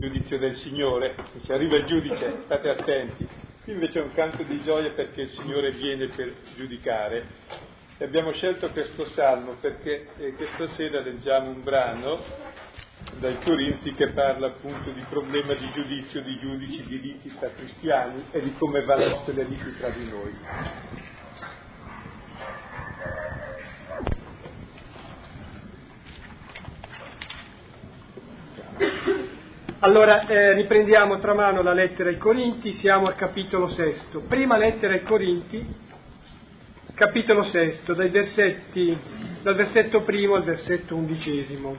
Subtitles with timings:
[0.00, 3.26] giudizio del Signore, se arriva il giudice, state attenti.
[3.64, 7.26] Qui invece è un canto di gioia perché il Signore viene per giudicare.
[7.98, 12.22] E abbiamo scelto questo salmo perché eh, questa sera leggiamo un brano
[13.18, 18.22] dai Corinti che parla appunto di problema di giudizio di giudici, di liti tra cristiani
[18.30, 20.36] e di come vanno le liti tra di noi.
[29.88, 34.20] Allora eh, riprendiamo tra mano la lettera ai Corinti, siamo al capitolo sesto.
[34.20, 35.66] Prima lettera ai Corinti,
[36.92, 38.94] capitolo sesto, dai versetti,
[39.40, 41.74] dal versetto primo al versetto undicesimo.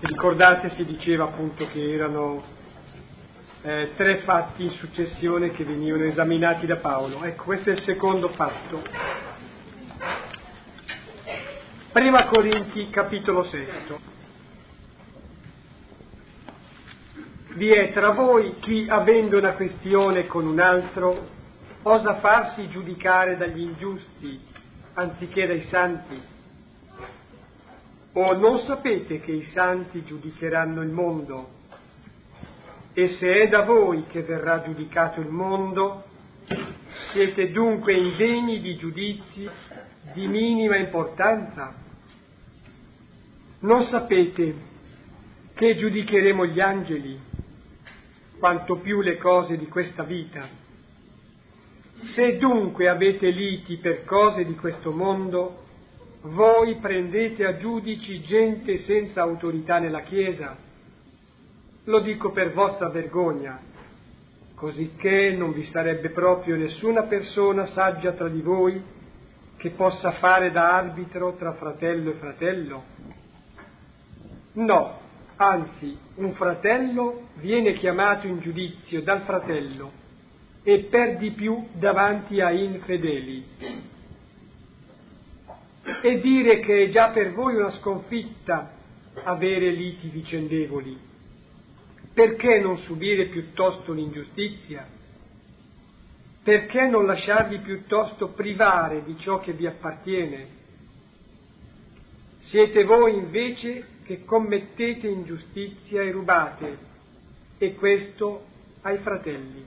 [0.00, 2.42] Ricordate, si diceva appunto che erano
[3.62, 7.24] eh, tre fatti in successione che venivano esaminati da Paolo.
[7.24, 8.82] Ecco, questo è il secondo fatto.
[11.92, 14.16] Prima Corinti, capitolo sesto.
[17.54, 21.26] Vi è tra voi chi, avendo una questione con un altro,
[21.82, 24.38] osa farsi giudicare dagli ingiusti
[24.92, 26.20] anziché dai santi?
[28.12, 31.56] O non sapete che i santi giudicheranno il mondo?
[32.92, 36.04] E se è da voi che verrà giudicato il mondo,
[37.12, 39.48] siete dunque indegni di giudizi
[40.12, 41.72] di minima importanza?
[43.60, 44.54] Non sapete
[45.54, 47.27] che giudicheremo gli angeli?
[48.38, 50.48] Quanto più le cose di questa vita.
[52.14, 55.64] Se dunque avete liti per cose di questo mondo,
[56.22, 60.56] voi prendete a giudici gente senza autorità nella Chiesa.
[61.84, 63.60] Lo dico per vostra vergogna,
[64.54, 68.82] cosicché non vi sarebbe proprio nessuna persona saggia tra di voi
[69.56, 72.82] che possa fare da arbitro tra fratello e fratello.
[74.52, 75.00] No,
[75.38, 79.92] anzi un fratello viene chiamato in giudizio dal fratello
[80.64, 83.46] e per di più davanti a infedeli.
[86.02, 88.72] E dire che è già per voi una sconfitta
[89.22, 91.06] avere liti vicendevoli.
[92.12, 94.86] Perché non subire piuttosto l'ingiustizia?
[96.42, 100.56] Perché non lasciarvi piuttosto privare di ciò che vi appartiene?
[102.40, 106.78] Siete voi invece che commettete ingiustizia e rubate,
[107.58, 108.42] e questo
[108.80, 109.62] ai fratelli.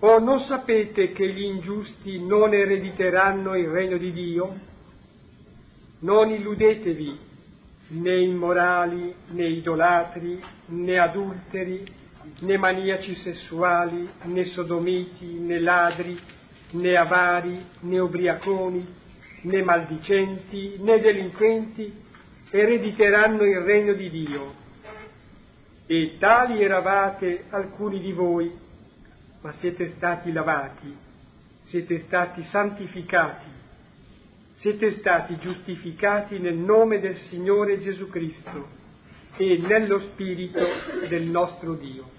[0.00, 4.54] O non sapete che gli ingiusti non erediteranno il regno di Dio?
[6.00, 7.18] Non illudetevi,
[7.88, 11.86] né immorali, né idolatri, né adulteri,
[12.40, 16.18] né maniaci sessuali, né sodomiti, né ladri,
[16.72, 18.86] né avari, né ubriaconi,
[19.44, 22.04] né maldicenti, né delinquenti,
[22.58, 24.54] erediteranno il regno di Dio.
[25.86, 28.52] E tali eravate alcuni di voi,
[29.40, 30.94] ma siete stati lavati,
[31.62, 33.46] siete stati santificati,
[34.54, 38.66] siete stati giustificati nel nome del Signore Gesù Cristo
[39.36, 40.66] e nello Spirito
[41.08, 42.10] del nostro Dio.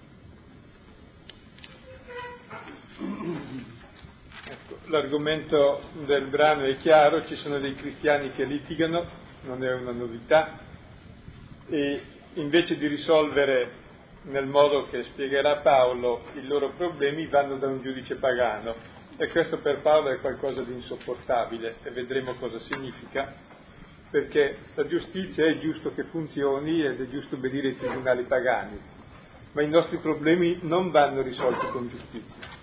[4.49, 9.91] Ecco, l'argomento del brano è chiaro, ci sono dei cristiani che litigano non è una
[9.91, 10.59] novità,
[11.69, 12.01] e
[12.33, 13.85] invece di risolvere
[14.23, 18.75] nel modo che spiegherà Paolo i loro problemi vanno da un giudice pagano
[19.15, 23.33] e questo per Paolo è qualcosa di insopportabile e vedremo cosa significa
[24.09, 28.79] perché la giustizia è giusto che funzioni ed è giusto obbedire ai tribunali pagani,
[29.51, 32.55] ma i nostri problemi non vanno risolti con giustizia.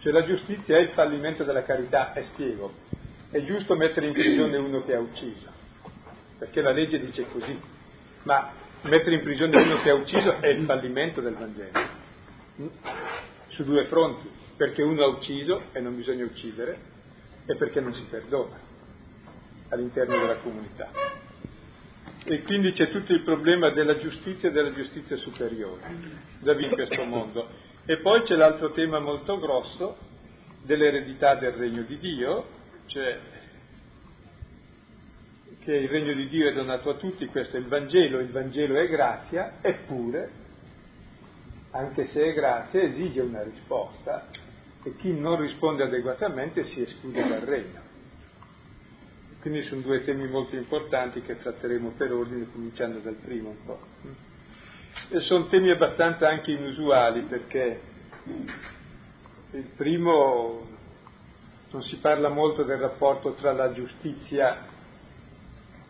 [0.00, 2.72] Cioè la giustizia è il fallimento della carità, e spiego
[3.36, 5.46] è giusto mettere in prigione uno che ha ucciso,
[6.38, 7.60] perché la legge dice così,
[8.22, 8.50] ma
[8.82, 11.86] mettere in prigione uno che ha ucciso è il fallimento del Vangelo,
[13.48, 14.26] su due fronti,
[14.56, 16.78] perché uno ha ucciso e non bisogna uccidere,
[17.44, 18.58] e perché non si perdona
[19.68, 20.88] all'interno della comunità.
[22.24, 25.82] E quindi c'è tutto il problema della giustizia e della giustizia superiore
[26.40, 27.48] da in questo mondo.
[27.84, 29.96] E poi c'è l'altro tema molto grosso
[30.62, 32.55] dell'eredità del regno di Dio,
[32.86, 33.18] cioè
[35.66, 38.78] che il regno di Dio è donato a tutti, questo è il Vangelo, il Vangelo
[38.78, 40.30] è grazia, eppure,
[41.72, 44.28] anche se è grazia, esige una risposta
[44.84, 47.80] e chi non risponde adeguatamente si esclude dal regno.
[49.40, 53.80] Quindi sono due temi molto importanti che tratteremo per ordine, cominciando dal primo un po'.
[55.08, 57.80] E sono temi abbastanza anche inusuali perché
[59.50, 60.75] il primo
[61.76, 64.64] non si parla molto del rapporto tra la giustizia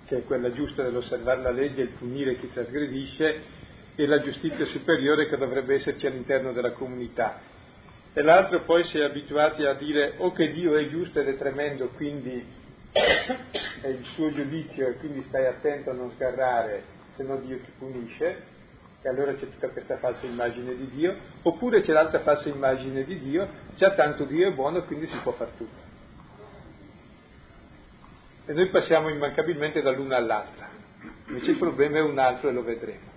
[0.05, 3.55] che è quella giusta dell'osservare la legge e il punire chi trasgredisce,
[3.95, 7.41] e la giustizia superiore che dovrebbe esserci all'interno della comunità.
[8.13, 11.37] E l'altro poi si è abituati a dire o che Dio è giusto ed è
[11.37, 12.45] tremendo, quindi
[12.93, 16.83] è il suo giudizio e quindi stai attento a non sgarrare,
[17.15, 18.43] se no Dio ti punisce,
[19.07, 23.21] e allora c'è tutta questa falsa immagine di Dio, oppure c'è l'altra falsa immagine di
[23.21, 25.85] Dio, già tanto Dio è buono quindi si può far tutto.
[28.47, 30.69] E noi passiamo immancabilmente dall'una all'altra,
[31.29, 33.15] invece il problema è un altro e lo vedremo.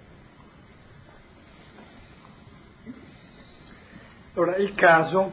[4.36, 5.32] Ora, il caso,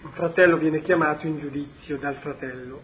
[0.00, 2.82] il fratello viene chiamato in giudizio dal fratello.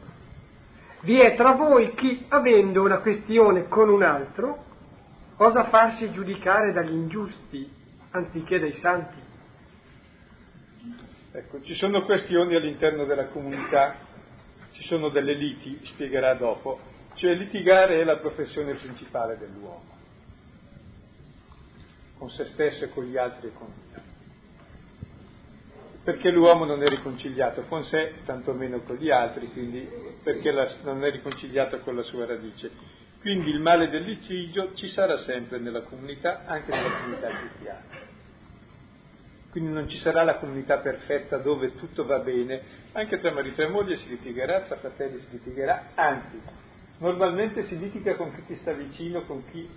[1.02, 4.66] Vi è tra voi chi, avendo una questione con un altro,
[5.38, 7.68] osa farsi giudicare dagli ingiusti
[8.10, 9.26] anziché dai santi.
[11.32, 13.96] Ecco, ci sono questioni all'interno della comunità,
[14.72, 16.78] ci sono delle liti, spiegherà dopo,
[17.14, 19.96] cioè litigare è la professione principale dell'uomo
[22.18, 24.02] con se stesso e con gli altri e con Dio.
[26.02, 29.88] Perché l'uomo non è riconciliato con sé, tantomeno con gli altri, quindi
[30.22, 32.70] perché la, non è riconciliato con la sua radice.
[33.20, 38.06] Quindi il male del litigio ci sarà sempre nella comunità, anche nella comunità cristiana.
[39.50, 42.62] Quindi non ci sarà la comunità perfetta dove tutto va bene,
[42.92, 46.40] anche tra marito e moglie si litigherà, tra fratelli si litigherà, anzi,
[46.98, 49.68] normalmente si litiga con chi ti sta vicino, con chi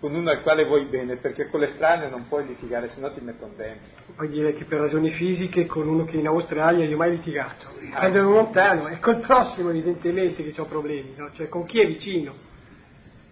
[0.00, 3.20] con uno al quale vuoi bene, perché con l'estraneo non puoi litigare, se no ti
[3.20, 4.02] mettono dentro.
[4.14, 7.66] Puoi dire che per ragioni fisiche con uno che in Australia io ho mai litigato,
[7.92, 11.30] quando ero lontano, è col prossimo evidentemente che ho problemi, no?
[11.32, 12.34] cioè con chi è vicino,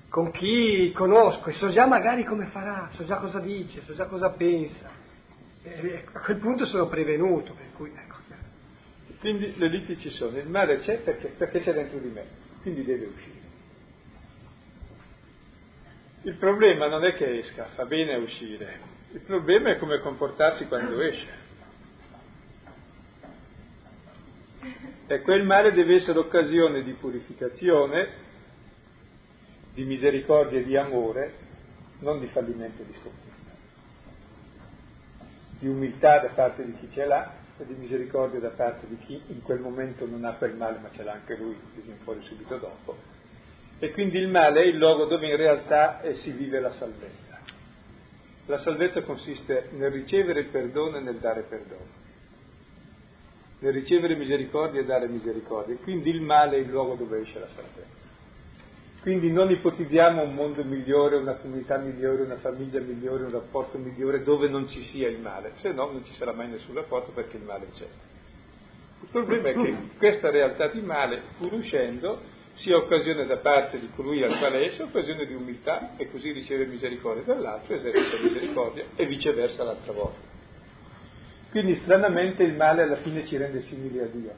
[0.09, 4.07] con chi conosco e so già magari come farà, so già cosa dice, so già
[4.07, 4.91] cosa pensa.
[5.63, 8.23] E a quel punto sono prevenuto, per cui ecco.
[9.25, 12.27] Quindi le liti ci sono, il male c'è perché, perché c'è dentro di me,
[12.61, 13.34] quindi deve uscire.
[16.25, 18.81] Il problema non è che esca, fa bene a uscire,
[19.13, 21.43] il problema è come comportarsi quando esce.
[25.07, 28.09] E quel male deve essere occasione di purificazione,
[29.75, 31.35] di misericordia e di amore,
[31.99, 33.53] non di fallimento e di sconfitta.
[35.59, 39.21] Di umiltà da parte di chi ce l'ha e di misericordia da parte di chi
[39.27, 42.23] in quel momento non ha quel male ma ce l'ha anche lui, che viene fuori
[42.23, 43.14] subito dopo
[43.79, 47.41] e quindi il male è il luogo dove in realtà si vive la salvezza.
[48.47, 51.87] La salvezza consiste nel ricevere perdono e nel dare perdono,
[53.61, 55.77] nel ricevere misericordia e dare misericordia.
[55.83, 58.03] Quindi il male è il luogo dove esce la salvezza.
[59.01, 64.23] Quindi non ipotizziamo un mondo migliore, una comunità migliore, una famiglia migliore, un rapporto migliore
[64.23, 67.37] dove non ci sia il male, se no non ci sarà mai nessun rapporto perché
[67.37, 67.87] il male c'è.
[69.03, 72.19] Il problema è che questa realtà di male, pur uscendo,
[72.55, 76.67] sia occasione da parte di colui al quale esce, occasione di umiltà e così riceve
[76.67, 80.33] misericordia dall'altro, esercita misericordia e viceversa l'altra volta.
[81.51, 84.33] Quindi stranamente il male alla fine ci rende simili a Dio.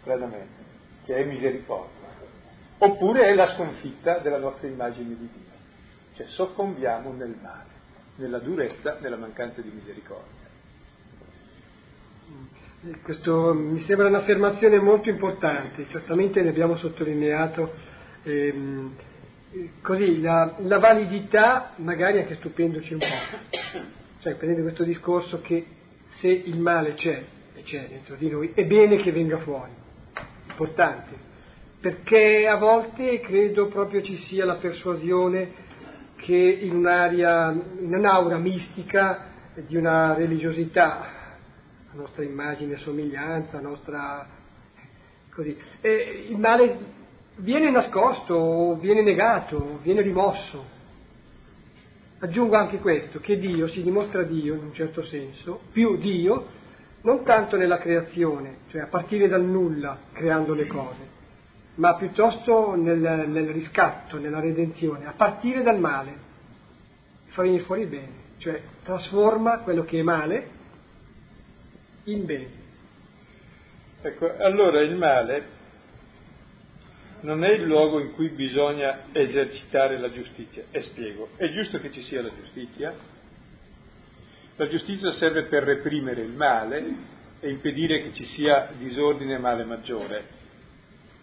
[0.00, 0.62] Stranamente,
[1.04, 2.02] che è misericordia.
[2.78, 5.52] Oppure è la sconfitta della nostra immagine di Dio.
[6.14, 7.70] Cioè soccombiamo nel male,
[8.16, 10.42] nella durezza, nella mancanza di misericordia.
[13.02, 17.72] Questo mi sembra un'affermazione molto importante, certamente ne abbiamo sottolineato
[18.24, 18.94] ehm,
[19.80, 23.68] così la, la, validità, magari anche stupendoci un po',
[24.20, 25.64] cioè prendendo questo discorso che
[26.16, 27.24] se il male c'è,
[27.54, 29.70] e c'è dentro di noi, è bene che venga fuori,
[30.50, 31.16] importante,
[31.80, 35.52] perché a volte credo proprio ci sia la persuasione
[36.16, 37.50] che in un'area,
[37.80, 41.13] in un'aura mistica di una religiosità
[41.94, 44.26] nostra immagine somiglianza, nostra...
[45.30, 45.56] così.
[45.80, 47.02] E il male
[47.36, 50.72] viene nascosto, viene negato, viene rimosso.
[52.18, 56.46] Aggiungo anche questo, che Dio si dimostra Dio in un certo senso, più Dio,
[57.02, 61.06] non tanto nella creazione, cioè a partire dal nulla creando le cose,
[61.74, 66.12] ma piuttosto nel, nel riscatto, nella redenzione, a partire dal male,
[67.26, 70.62] fa venire fuori il bene, cioè trasforma quello che è male
[72.04, 72.62] in bene.
[74.02, 75.62] Ecco, allora il male
[77.20, 80.64] non è il luogo in cui bisogna esercitare la giustizia.
[80.70, 82.94] E spiego, è giusto che ci sia la giustizia?
[84.56, 89.64] La giustizia serve per reprimere il male e impedire che ci sia disordine e male
[89.64, 90.24] maggiore,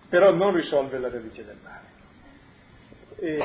[0.09, 1.89] però non risolve la radice del male.
[3.17, 3.37] E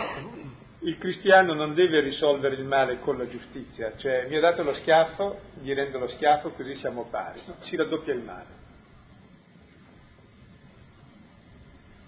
[0.86, 4.72] il cristiano non deve risolvere il male con la giustizia, cioè mi ha dato lo
[4.74, 7.56] schiaffo, gli rendo lo schiaffo così siamo pari, no?
[7.62, 8.64] si raddoppia il male.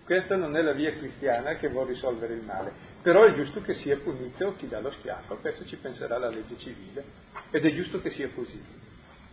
[0.04, 3.74] Questa non è la via cristiana che vuole risolvere il male, però è giusto che
[3.74, 7.04] sia punito chi dà lo schiaffo, questo ci penserà la legge civile
[7.50, 8.62] ed è giusto che sia così,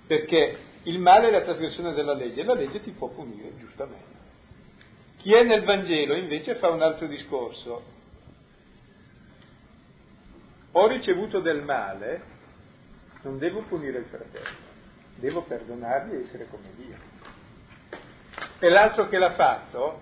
[0.07, 4.13] perché il male è la trasgressione della legge e la legge ti può punire giustamente.
[5.17, 7.93] Chi è nel Vangelo invece fa un altro discorso,
[10.77, 12.21] ho ricevuto del male,
[13.21, 14.57] non devo punire il fratello,
[15.15, 16.97] devo perdonargli e essere come Dio.
[18.59, 20.01] E l'altro che l'ha fatto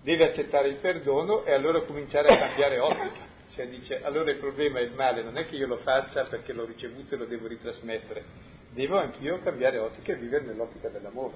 [0.00, 3.30] deve accettare il perdono e allora cominciare a cambiare ottica.
[3.52, 6.54] Cioè dice, allora il problema è il male, non è che io lo faccia perché
[6.54, 8.24] l'ho ricevuto e lo devo ritrasmettere,
[8.70, 11.34] devo anch'io cambiare ottica e vivere nell'ottica dell'amore.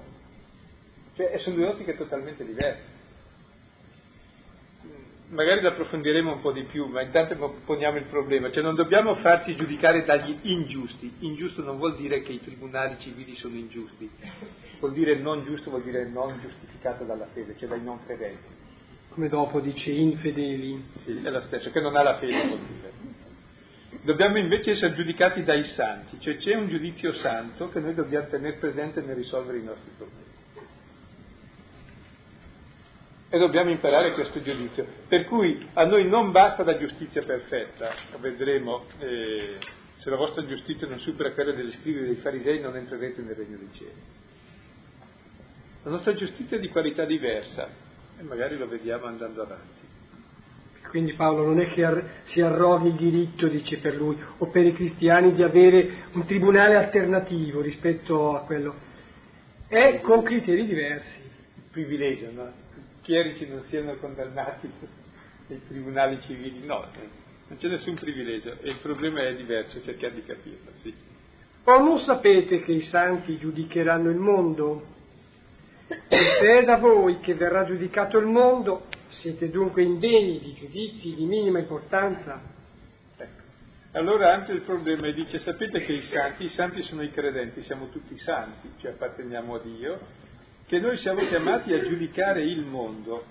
[1.15, 2.96] Cioè sono due ottiche totalmente diverse
[5.29, 9.15] magari lo approfondiremo un po' di più, ma intanto poniamo il problema, cioè non dobbiamo
[9.15, 14.09] farci giudicare dagli ingiusti, ingiusto non vuol dire che i tribunali civili sono ingiusti,
[14.79, 18.55] vuol dire non giusto, vuol dire non giustificato dalla fede, cioè dai non credenti.
[19.09, 20.83] Come dopo dice infedeli.
[21.03, 22.95] Sì, è la stessa, che non ha la fede vuol dire.
[24.03, 28.57] Dobbiamo invece essere giudicati dai santi, cioè c'è un giudizio santo che noi dobbiamo tenere
[28.57, 30.26] presente nel risolvere i nostri problemi
[33.29, 34.85] e dobbiamo imparare questo giudizio.
[35.07, 39.57] Per cui a noi non basta la giustizia perfetta, lo vedremo, eh,
[39.99, 43.57] se la vostra giustizia non supera quella delle scrive dei farisei non entrerete nel regno
[43.57, 44.01] dei cieli.
[45.83, 47.67] La nostra giustizia è di qualità diversa
[48.17, 49.85] e magari lo vediamo andando avanti.
[50.89, 51.85] Quindi Paolo non è che
[52.25, 56.75] si arroghi il diritto, dice per lui, o per i cristiani di avere un tribunale
[56.75, 58.73] alternativo rispetto a quello.
[59.67, 61.19] È con criteri diversi.
[61.71, 62.65] Privilegio, no?
[63.07, 64.69] Chierici non siano condannati
[65.47, 66.85] nei tribunali civili, no,
[67.47, 70.93] non c'è nessun privilegio e il problema è diverso, cercare di capirlo, sì.
[71.63, 74.95] O non sapete che i santi giudicheranno il mondo?
[75.87, 81.15] E se è da voi che verrà giudicato il mondo, siete dunque indegni di giudizi
[81.15, 82.41] di minima importanza.
[83.15, 83.41] Ecco.
[83.93, 87.61] Allora anche il problema è, dice, sapete che i santi, i santi sono i credenti,
[87.61, 89.99] siamo tutti santi, cioè apparteniamo a Dio,
[90.67, 93.23] che noi siamo chiamati a giudicare il mondo.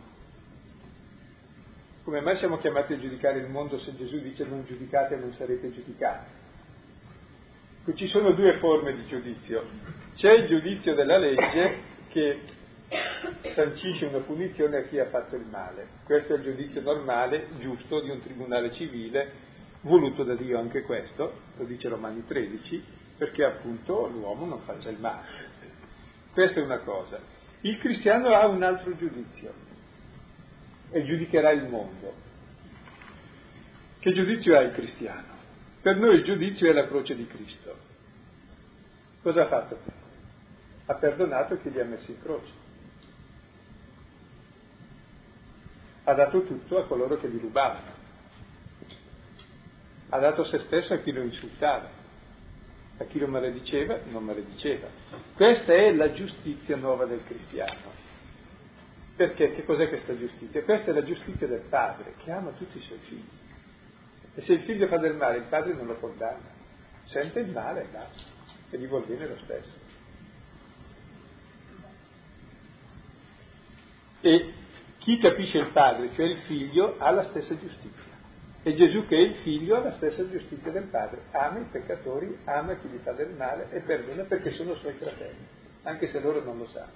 [2.03, 5.71] Come mai siamo chiamati a giudicare il mondo se Gesù dice non giudicate non sarete
[5.71, 6.31] giudicati?
[7.95, 9.65] Ci sono due forme di giudizio.
[10.15, 11.77] C'è il giudizio della legge
[12.09, 12.41] che
[13.55, 15.89] sancisce una punizione a chi ha fatto il male.
[16.05, 19.31] Questo è il giudizio normale, giusto, di un tribunale civile,
[19.83, 22.83] voluto da Dio anche questo, lo dice Romani 13,
[23.19, 25.46] perché appunto l'uomo non faccia il male.
[26.37, 27.19] Questa è una cosa.
[27.63, 29.55] Il cristiano ha un altro giudizio
[30.91, 32.13] e giudicherà il mondo.
[33.99, 35.33] Che giudizio ha il cristiano?
[35.81, 37.75] Per noi il giudizio è la croce di Cristo.
[39.23, 40.11] Cosa ha fatto Cristo?
[40.85, 42.53] Ha perdonato chi li ha messi in croce.
[46.05, 47.95] Ha dato tutto a coloro che gli rubavano.
[50.11, 51.96] Ha dato se stesso a chi lo insultava
[52.99, 54.89] a chi lo malediceva non malediceva.
[55.35, 58.05] Questa è la giustizia nuova del cristiano.
[59.17, 60.63] Perché che cos'è questa giustizia?
[60.63, 63.29] Questa è la giustizia del padre che ama tutti i suoi figli.
[64.35, 66.49] E se il figlio fa del male, il padre non lo condanna,
[67.05, 68.23] sente il male e basta,
[68.71, 69.85] e gli vuol bene lo stesso.
[74.21, 74.53] E
[74.99, 78.16] chi capisce il padre, cioè il figlio, ha la stessa giustizia.
[78.67, 82.37] E Gesù che è il figlio ha la stessa giustizia del padre, ama i peccatori,
[82.47, 85.47] ama chi gli fa del male e perdona perché sono suoi fratelli,
[85.85, 86.91] anche se loro non lo sanno.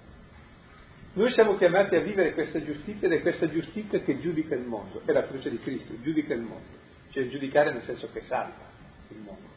[1.13, 5.03] Noi siamo chiamati a vivere questa giustizia ed è questa giustizia che giudica il mondo,
[5.05, 6.77] è la croce di Cristo, giudica il mondo,
[7.11, 8.67] cioè giudicare nel senso che salva
[9.11, 9.49] il mondo,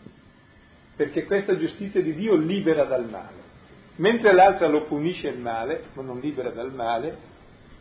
[0.96, 3.42] perché questa giustizia di Dio libera dal male,
[3.96, 7.32] mentre l'altra lo punisce il male, ma non libera dal male,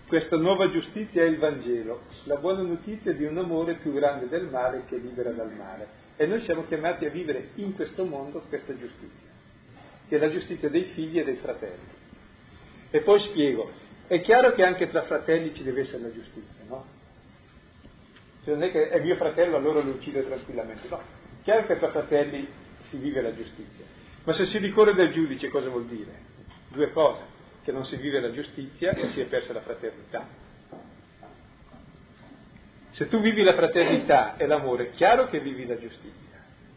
[0.06, 4.44] questa nuova giustizia è il Vangelo, la buona notizia di un amore più grande del
[4.44, 6.00] male che libera dal male.
[6.16, 9.30] E noi siamo chiamati a vivere in questo mondo questa giustizia,
[10.08, 12.00] che è la giustizia dei figli e dei fratelli.
[12.90, 13.70] E poi spiego,
[14.06, 16.84] è chiaro che anche tra fratelli ci deve essere la giustizia, no?
[18.44, 20.98] Cioè non è che è mio fratello allora lo uccido tranquillamente, no.
[20.98, 22.46] È chiaro che tra fratelli
[22.80, 23.84] si vive la giustizia.
[24.24, 26.30] Ma se si ricorre dal giudice cosa vuol dire?
[26.68, 27.31] Due cose
[27.62, 30.26] che non si vive la giustizia e si è persa la fraternità.
[32.90, 36.20] Se tu vivi la fraternità e l'amore, è chiaro che vivi la giustizia.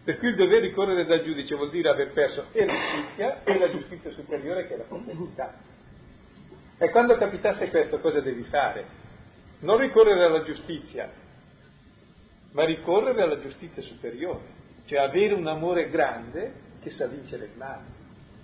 [0.03, 3.57] Per cui il dover ricorrere dal giudice vuol dire aver perso e la giustizia e
[3.57, 5.53] la giustizia superiore che è la fraternità.
[6.77, 8.85] E quando capitasse questo cosa devi fare?
[9.59, 11.11] Non ricorrere alla giustizia,
[12.51, 14.43] ma ricorrere alla giustizia superiore,
[14.85, 17.83] cioè avere un amore grande che sa vincere il male.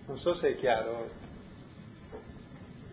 [0.08, 1.10] Non so se è chiaro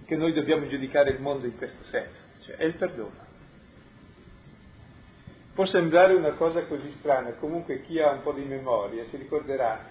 [0.09, 2.27] che noi dobbiamo giudicare il mondo in questo senso.
[2.49, 3.27] croce, è il perdono.
[5.55, 9.87] Può sembrare una cosa così strana, comunque chi ha un po' di memoria si ricorderà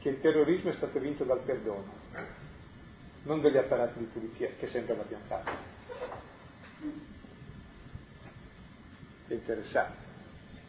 [0.00, 1.92] che il terrorismo è stato vinto dal perdono,
[3.22, 5.74] non dagli apparati di pulizia, che sempre l'abbiamo fatto.
[9.28, 10.04] È interessante.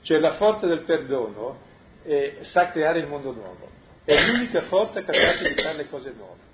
[0.02, 1.60] Cioè la forza del perdono
[2.04, 3.70] eh, sa creare il mondo nuovo,
[4.04, 6.47] è l'unica forza capace di fare le cose nuove.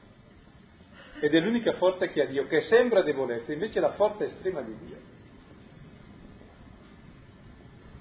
[1.23, 4.59] Ed è l'unica forza che ha Dio, che sembra debolezza, invece è la forza estrema
[4.59, 4.97] di Dio.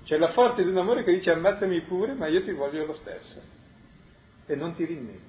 [0.03, 2.95] C'è la forza di un amore che dice ammazzami pure, ma io ti voglio lo
[2.95, 3.41] stesso
[4.45, 5.21] e non ti rinnego.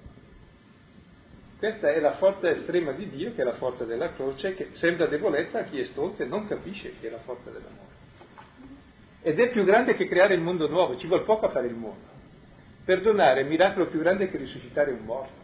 [1.60, 5.06] Questa è la forza estrema di Dio, che è la forza della croce, che sembra
[5.06, 7.92] debolezza a chi è stolto e non capisce che è la forza dell'amore.
[9.22, 11.76] Ed è più grande che creare il mondo nuovo, ci vuole poco a fare il
[11.76, 12.08] mondo.
[12.84, 15.43] Perdonare è un miracolo più grande che risuscitare un morto.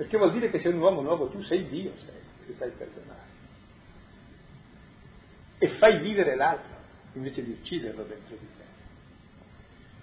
[0.00, 2.14] Perché vuol dire che sei un uomo nuovo, tu sei Dio, sei,
[2.46, 3.20] se sai perdonare.
[5.58, 6.74] E fai vivere l'altro,
[7.12, 8.64] invece di ucciderlo dentro di te.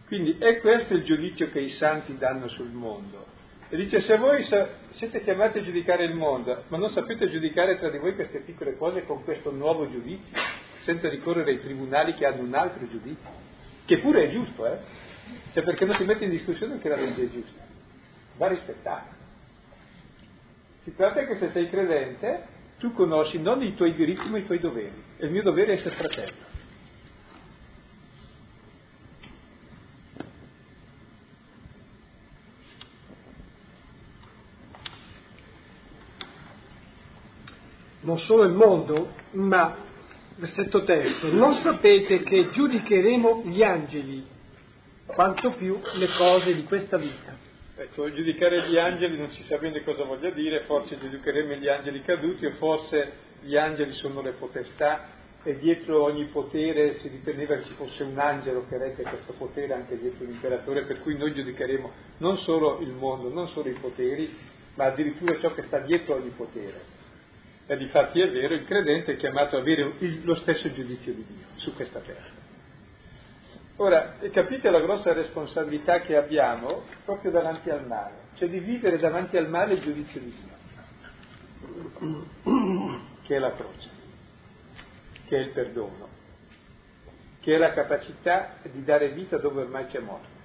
[0.05, 3.25] Quindi è questo il giudizio che i santi danno sul mondo.
[3.69, 4.45] E dice, se voi
[4.91, 8.77] siete chiamati a giudicare il mondo, ma non sapete giudicare tra di voi queste piccole
[8.77, 10.37] cose con questo nuovo giudizio,
[10.83, 13.31] senza ricorrere ai tribunali che hanno un altro giudizio,
[13.83, 14.77] che pure è giusto, eh?
[15.53, 17.65] Cioè perché non si mette in discussione che la legge è giusta,
[18.35, 19.15] va rispettata.
[20.87, 22.45] Si tratta che se sei credente,
[22.79, 25.03] tu conosci non i tuoi diritti ma i tuoi doveri.
[25.17, 26.45] E il mio dovere è essere fratello.
[37.99, 39.75] non solo il mondo, ma,
[40.37, 44.25] versetto terzo, non sapete che giudicheremo gli angeli,
[45.05, 47.46] quanto più le cose di questa vita.
[47.79, 52.01] Ecco, giudicare gli angeli non si sa bene cosa voglia dire, forse giudicheremo gli angeli
[52.01, 55.09] caduti o forse gli angeli sono le potestà
[55.43, 59.75] e dietro ogni potere si riteneva che ci fosse un angelo che regge questo potere
[59.75, 64.35] anche dietro l'imperatore, per cui noi giudicheremo non solo il mondo, non solo i poteri,
[64.73, 66.81] ma addirittura ciò che sta dietro ogni potere.
[67.67, 71.23] E di fatti è vero, il credente è chiamato ad avere lo stesso giudizio di
[71.27, 72.36] Dio su questa terra.
[73.79, 79.37] Ora, capite la grossa responsabilità che abbiamo proprio davanti al male, cioè di vivere davanti
[79.37, 80.35] al male il giudizio di
[82.43, 83.89] Dio, che è la croce,
[85.27, 86.07] che è il perdono,
[87.39, 90.35] che è la capacità di dare vita dove ormai c'è morte.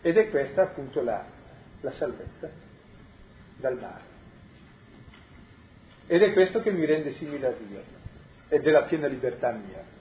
[0.00, 1.24] Ed è questa appunto la,
[1.82, 2.50] la salvezza
[3.58, 4.10] dal male.
[6.08, 7.80] Ed è questo che mi rende simile a Dio
[8.48, 10.00] ed è la piena libertà mia.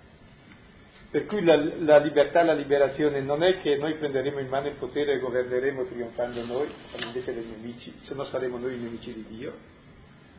[1.11, 4.75] Per cui la, la libertà, la liberazione non è che noi prenderemo in mano il
[4.75, 6.69] potere e governeremo trionfando noi,
[7.03, 9.53] invece dei nemici, se no saremo noi i nemici di Dio,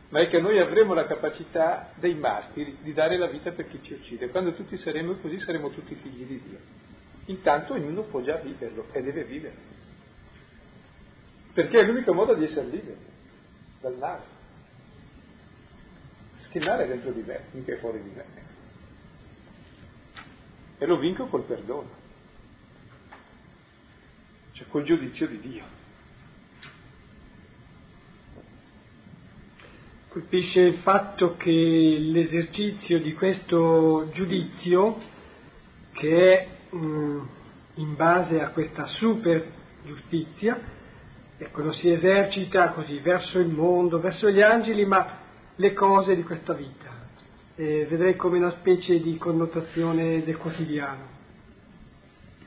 [0.09, 3.79] ma è che noi avremo la capacità dei martiri di dare la vita per chi
[3.83, 4.29] ci uccide.
[4.29, 6.57] Quando tutti saremo così saremo tutti figli di Dio.
[7.25, 9.71] Intanto ognuno può già viverlo e deve viverlo.
[11.53, 12.97] Perché è l'unico modo di essere liberi
[13.79, 14.21] dal male
[16.45, 18.42] schienare dentro di me, mica fuori di me.
[20.83, 21.87] E lo vinco col perdono,
[24.51, 25.63] cioè col giudizio di Dio.
[30.09, 34.97] Colpisce il fatto che l'esercizio di questo giudizio,
[35.93, 37.27] che è mh,
[37.75, 39.41] in base a questa super
[39.85, 40.59] giustizia,
[41.37, 45.17] ecco, lo si esercita così verso il mondo, verso gli angeli, ma
[45.55, 46.92] le cose di questa vita.
[47.55, 51.05] Eh, vedrei come una specie di connotazione del quotidiano.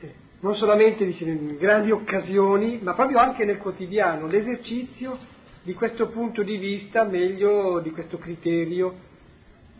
[0.01, 5.17] Eh, non solamente diciamo, in grandi occasioni, ma proprio anche nel quotidiano, l'esercizio
[5.63, 8.95] di questo punto di vista, meglio di questo criterio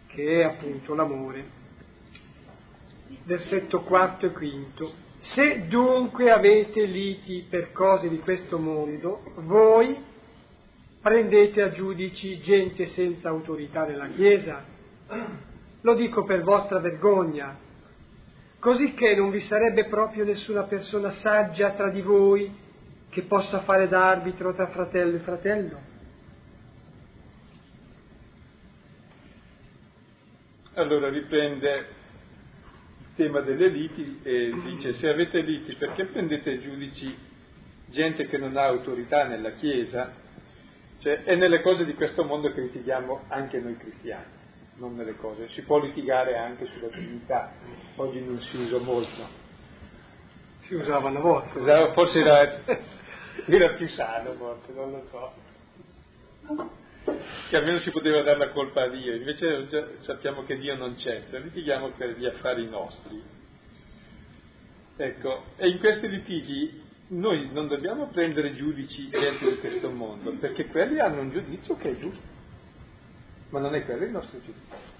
[0.07, 1.55] che è appunto l'amore.
[3.25, 4.93] Versetto quarto e quinto.
[5.19, 9.93] Se dunque avete liti per cose di questo mondo, voi
[11.01, 14.75] prendete a giudici gente senza autorità nella Chiesa?
[15.81, 17.57] Lo dico per vostra vergogna,
[18.59, 22.65] così che non vi sarebbe proprio nessuna persona saggia tra di voi
[23.09, 25.79] che possa fare da arbitro tra fratello e fratello?
[30.73, 31.87] Allora riprende
[32.99, 37.15] il tema delle liti e dice se avete liti perché prendete giudici
[37.89, 40.25] gente che non ha autorità nella Chiesa
[40.99, 44.25] cioè, è nelle cose di questo mondo che litighiamo anche noi cristiani,
[44.77, 45.49] non nelle cose.
[45.49, 47.51] Si può litigare anche sulla Trinità,
[47.95, 49.45] oggi non si usa molto.
[50.61, 51.59] Si usava una volta.
[51.59, 52.61] Usava, forse era,
[53.45, 55.33] era più sano, forse, non lo so.
[57.49, 59.67] che almeno si poteva dare la colpa a Dio, invece
[59.99, 63.21] sappiamo che Dio non c'è, litighiamo per gli affari nostri.
[64.97, 70.65] Ecco, e in questi litigi noi non dobbiamo prendere giudici dentro di questo mondo, perché
[70.67, 72.35] quelli hanno un giudizio che è giusto,
[73.49, 74.95] ma non è quello il nostro giudizio.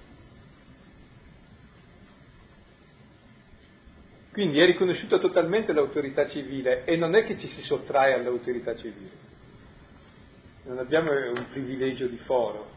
[4.32, 9.10] Quindi è riconosciuta totalmente l'autorità civile e non è che ci si sottrae all'autorità civile.
[10.66, 12.70] Non abbiamo un privilegio di foro.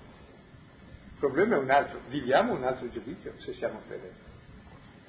[1.13, 4.29] Il problema è un altro, viviamo un altro giudizio se siamo credenti.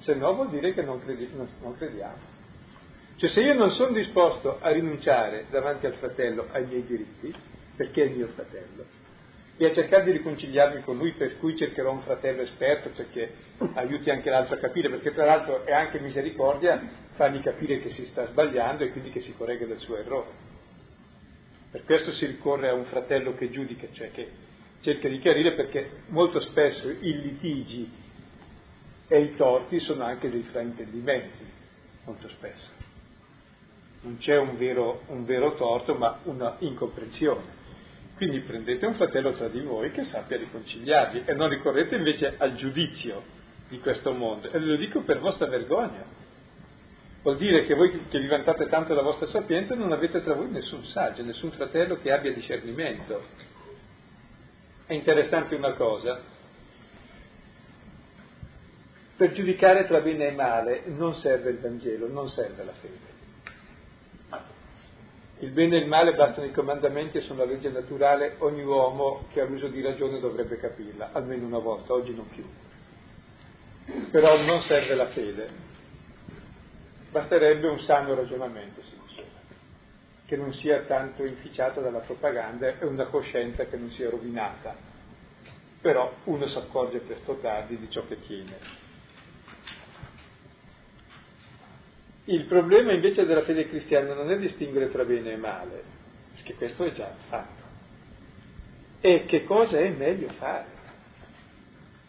[0.00, 2.18] Se no vuol dire che non, credi, non, non crediamo.
[3.16, 7.32] Cioè se io non sono disposto a rinunciare davanti al fratello ai miei diritti,
[7.76, 8.84] perché è il mio fratello,
[9.62, 13.32] e a cercare di riconciliarmi con lui, per cui cercherò un fratello esperto perché
[13.74, 18.04] aiuti anche l'altro a capire, perché tra l'altro è anche misericordia fargli capire che si
[18.06, 20.30] sta sbagliando e quindi che si corregga del suo errore.
[21.70, 24.28] Per questo si ricorre a un fratello che giudica, cioè che
[24.80, 27.88] cerca di chiarire perché molto spesso i litigi
[29.06, 31.46] e i torti sono anche dei fraintendimenti,
[32.06, 32.68] molto spesso.
[34.00, 37.60] Non c'è un vero, un vero torto, ma una incomprensione.
[38.22, 42.54] Quindi prendete un fratello tra di voi che sappia riconciliarvi e non ricorrete invece al
[42.54, 43.20] giudizio
[43.68, 44.48] di questo mondo.
[44.48, 46.04] E lo dico per vostra vergogna.
[47.20, 50.52] Vuol dire che voi che vi vantate tanto della vostra sapienza non avete tra voi
[50.52, 53.24] nessun saggio, nessun fratello che abbia discernimento.
[54.86, 56.20] È interessante una cosa.
[59.16, 63.11] Per giudicare tra bene e male non serve il Vangelo, non serve la fede.
[65.42, 69.24] Il bene e il male bastano i comandamenti e sono la legge naturale, ogni uomo
[69.32, 72.44] che ha l'uso di ragione dovrebbe capirla, almeno una volta, oggi non più.
[74.12, 75.48] Però non serve la fede,
[77.10, 79.40] basterebbe un sano ragionamento, si diceva,
[80.26, 84.76] che non sia tanto inficiato dalla propaganda e una coscienza che non sia rovinata.
[85.80, 88.58] Però uno si accorge presto tardi di ciò che tiene.
[92.24, 95.82] Il problema invece della fede cristiana non è distinguere tra bene e male,
[96.34, 97.62] perché questo è già fatto.
[99.00, 100.66] È che cosa è meglio fare.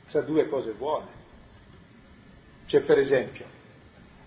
[0.08, 1.22] Sa due cose buone.
[2.68, 3.46] Cioè, per esempio,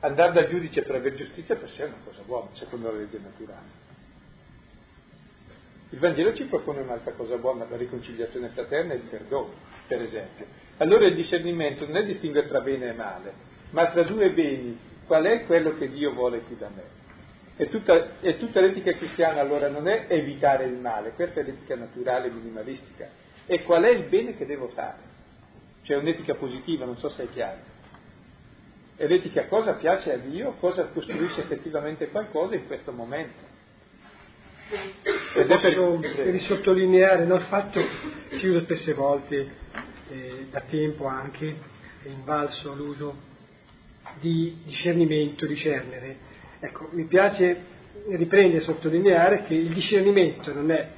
[0.01, 3.21] andare dal giudice per avere giustizia per sé è una cosa buona, secondo la legge
[3.23, 3.85] naturale.
[5.91, 9.53] Il Vangelo ci propone un'altra cosa buona, la riconciliazione fraterna e il perdono,
[9.87, 10.47] per esempio.
[10.79, 13.33] Allora il discernimento non è distinguere tra bene e male,
[13.71, 16.95] ma tra due beni qual è quello che Dio vuole qui da me.
[17.57, 21.75] E tutta, e tutta l'etica cristiana allora non è evitare il male, questa è l'etica
[21.75, 23.09] naturale minimalistica,
[23.47, 25.15] è qual è il bene che devo fare.
[25.83, 27.75] Cioè un'etica positiva, non so se è chiaro.
[28.97, 33.55] È l'etica cosa piace a Dio, cosa costruisce effettivamente qualcosa in questo momento.
[35.35, 37.81] Ed è per, risottolineare no, il fatto
[38.29, 39.49] che usa spesse volte,
[40.11, 41.57] eh, da tempo anche,
[42.03, 43.35] è invalso l'uso
[44.21, 46.17] di discernimento, discernere.
[46.61, 47.75] Ecco, mi piace
[48.09, 50.89] riprendere e sottolineare che il discernimento non è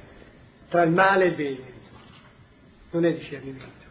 [0.69, 1.71] tra il male e il bene,
[2.91, 3.87] non è discernimento.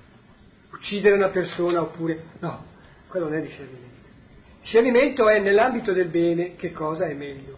[0.70, 2.64] Uccidere una persona oppure no,
[3.08, 3.86] quello non è discernimento.
[4.60, 7.56] Discernimento è nell'ambito del bene che cosa è meglio,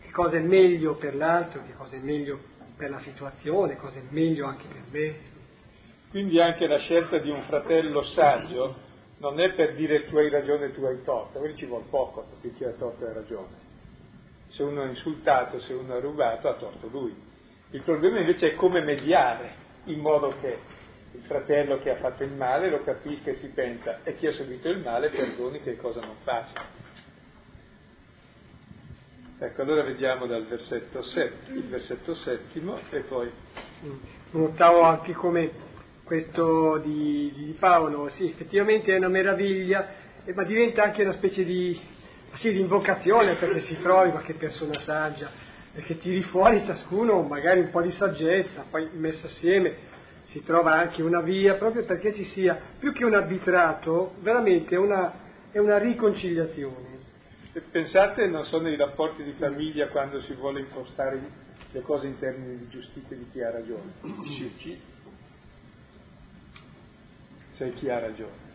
[0.00, 2.38] che cosa è meglio per l'altro, che cosa è meglio
[2.76, 5.14] per la situazione, cosa è meglio anche per me.
[6.10, 8.86] Quindi anche la scelta di un fratello saggio
[9.18, 12.26] non è per dire tu hai ragione e tu hai torto, quello ci vuole poco
[12.30, 13.66] perché chi ha torto ha ragione.
[14.50, 17.14] Se uno ha insultato, se uno ha rubato, ha torto lui.
[17.70, 20.58] Il problema invece è come mediare in modo che
[21.12, 24.32] il fratello che ha fatto il male lo capisca e si pensa e chi ha
[24.32, 26.86] subito il male perdoni che cosa non faccia.
[29.40, 33.30] Ecco, allora vediamo dal versetto, set, il versetto settimo e poi...
[34.30, 35.50] Notavo anche come
[36.08, 39.88] questo di, di, Paolo, sì, effettivamente è una meraviglia,
[40.24, 41.78] eh, ma diventa anche una specie di,
[42.36, 45.28] sì, di invocazione perché si trovi qualche persona saggia,
[45.70, 49.86] perché tiri fuori ciascuno magari un po' di saggezza, poi messo assieme
[50.28, 55.12] si trova anche una via, proprio perché ci sia, più che un arbitrato, veramente una,
[55.50, 56.96] è una riconciliazione.
[57.70, 61.20] Pensate, non so, nei rapporti di famiglia quando si vuole impostare
[61.70, 63.92] le cose in termini di giustizia di chi ha ragione.
[64.36, 64.87] Si uccide
[67.58, 68.46] se chi ha ragione.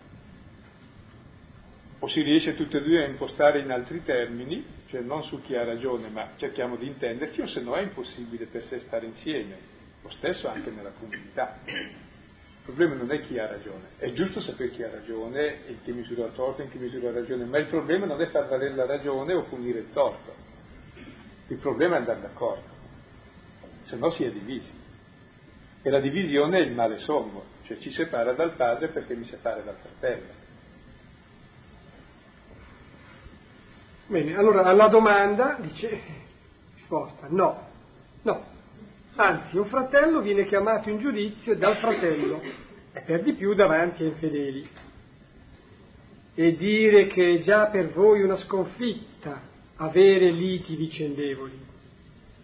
[1.99, 5.55] O si riesce tutti e due a impostare in altri termini, cioè non su chi
[5.55, 9.57] ha ragione, ma cerchiamo di intenderci, o se no è impossibile per sé stare insieme,
[10.01, 11.59] lo stesso anche nella comunità.
[11.65, 15.91] Il problema non è chi ha ragione, è giusto sapere chi ha ragione, in che
[15.91, 18.73] misura ha torto, in che misura ha ragione, ma il problema non è far valere
[18.73, 20.33] la ragione o punire il torto.
[21.47, 22.69] Il problema è andare d'accordo,
[23.83, 24.81] se no si è divisi.
[25.81, 29.62] E la divisione è il male sommo, cioè ci separa dal padre perché mi separa
[29.62, 30.41] dal fratello.
[34.08, 35.99] Bene, allora alla domanda dice
[36.76, 37.67] risposta no,
[38.23, 38.52] no.
[39.15, 42.41] Anzi, un fratello viene chiamato in giudizio dal fratello
[42.91, 44.67] e per di più davanti ai infedeli.
[46.36, 49.41] E dire che è già per voi una sconfitta
[49.78, 51.60] avere liti vicendevoli.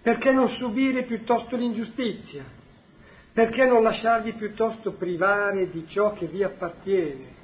[0.02, 2.44] Perché non subire piuttosto l'ingiustizia?
[3.34, 7.38] Perché non lasciarvi piuttosto privare di ciò che vi appartiene?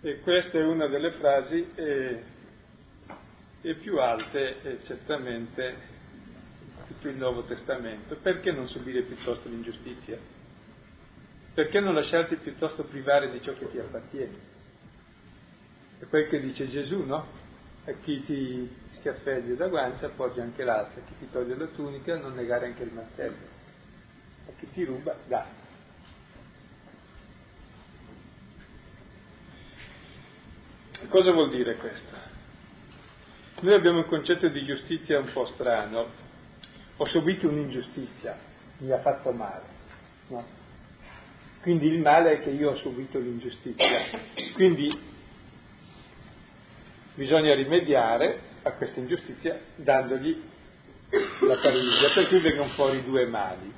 [0.00, 2.22] E questa è una delle frasi eh,
[3.60, 5.90] e più alte eh, certamente
[6.88, 8.16] tutto il Nuovo Testamento.
[8.16, 10.18] Perché non subire piuttosto l'ingiustizia?
[11.54, 14.50] Perché non lasciarti piuttosto privare di ciò che ti appartiene?
[16.00, 17.41] È quel che dice Gesù, no?
[17.84, 22.16] A chi ti schiaffeglia da guancia appoggia anche l'altra, a chi ti toglie la tunica
[22.16, 23.46] non negare anche il mantello,
[24.46, 25.44] a chi ti ruba dà.
[31.08, 32.16] Cosa vuol dire questo?
[33.60, 36.06] Noi abbiamo un concetto di giustizia un po' strano.
[36.96, 38.38] Ho subito un'ingiustizia,
[38.78, 39.64] mi ha fatto male.
[40.28, 40.44] No?
[41.60, 43.86] Quindi il male è che io ho subito l'ingiustizia.
[44.54, 45.10] Quindi
[47.14, 50.40] bisogna rimediare a questa ingiustizia dandogli
[51.40, 53.72] la paralisia, per cui vengono fuori due mali.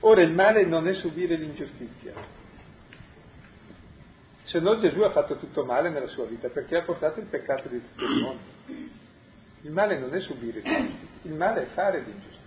[0.00, 2.12] Ora il male non è subire l'ingiustizia,
[4.44, 7.68] se no Gesù ha fatto tutto male nella sua vita perché ha portato il peccato
[7.68, 8.42] di tutto il mondo.
[9.62, 12.42] Il male non è subire l'ingiustizia, il male è fare l'ingiustizia.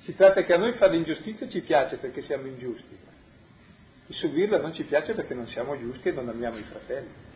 [0.00, 2.98] Si tratta che a noi fare l'ingiustizia ci piace perché siamo ingiusti,
[4.06, 7.32] e subirla non ci piace perché non siamo giusti e non amiamo i fratelli.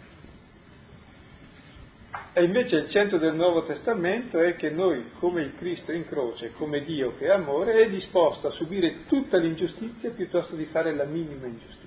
[2.33, 6.53] E invece il centro del Nuovo Testamento è che noi, come il Cristo in croce,
[6.53, 11.05] come Dio che è amore, è disposto a subire tutta l'ingiustizia piuttosto di fare la
[11.05, 11.87] minima ingiustizia.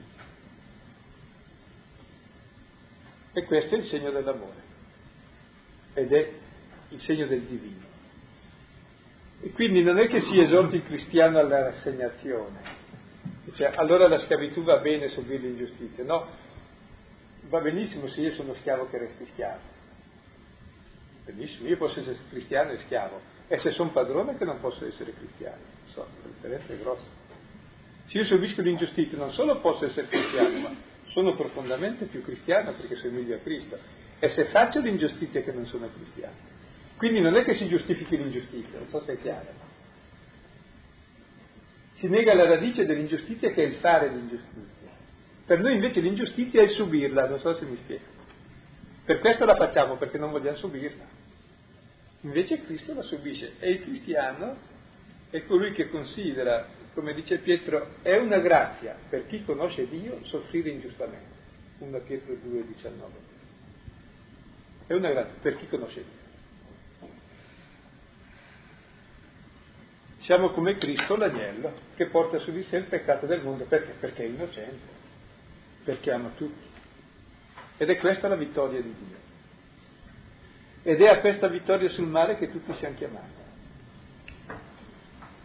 [3.33, 4.69] E questo è il segno dell'amore
[5.93, 6.31] ed è
[6.89, 7.89] il segno del divino.
[9.41, 12.59] E quindi non è che si esorti il cristiano alla rassegnazione,
[13.55, 16.27] cioè allora la schiavitù va bene subire l'ingiustizia, no,
[17.49, 19.79] va benissimo se io sono schiavo che resti schiavo
[21.23, 25.13] Benissimo, io posso essere cristiano e schiavo, e se sono padrone che non posso essere
[25.13, 25.61] cristiano.
[25.93, 27.07] So, la differenza è grossa.
[28.07, 30.75] Se io subisco l'ingiustizia non solo posso essere cristiano, ma
[31.09, 33.77] sono profondamente più cristiano perché somiglio a Cristo.
[34.19, 36.49] E se faccio l'ingiustizia che non sono cristiano.
[36.97, 39.69] Quindi non è che si giustifichi l'ingiustizia, non so se è chiaro.
[42.01, 44.89] Si nega la radice dell'ingiustizia che è il fare l'ingiustizia.
[45.45, 48.05] Per noi invece l'ingiustizia è il subirla, non so se mi spiego.
[49.05, 51.03] Per questo la facciamo, perché non vogliamo subirla.
[52.21, 54.55] Invece Cristo la subisce e il cristiano
[55.29, 60.71] è colui che considera, come dice Pietro, è una grazia per chi conosce Dio soffrire
[60.71, 61.29] ingiustamente.
[61.77, 63.11] 1 Pietro 2, 19.
[64.87, 66.20] È una grazia per chi conosce Dio.
[70.31, 73.95] Siamo come Cristo l'agnello che porta su di sé il peccato del mondo perché?
[73.99, 74.87] Perché è innocente,
[75.83, 76.69] perché ama tutti.
[77.75, 79.17] Ed è questa la vittoria di Dio.
[80.83, 83.41] Ed è a questa vittoria sul male che tutti siamo chiamati.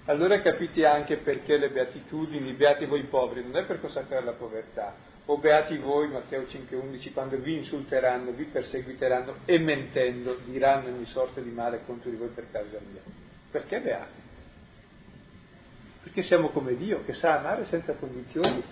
[0.04, 4.94] Allora capite anche perché le beatitudini, beati voi poveri, non è per consacrare la povertà,
[5.24, 11.40] o beati voi, Matteo 5,11, quando vi insulteranno, vi perseguiteranno e mentendo diranno ogni sorta
[11.40, 13.02] di male contro di voi per causa mia.
[13.50, 14.25] Perché beati?
[16.06, 18.62] Perché siamo come Dio, che sa amare senza condizioni,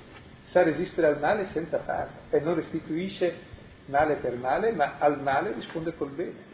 [0.44, 3.35] sa resistere al male senza farlo e non restituisce
[3.87, 6.53] male per male, ma al male risponde col bene.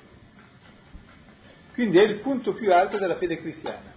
[1.74, 3.92] Quindi è il punto più alto della fede cristiana.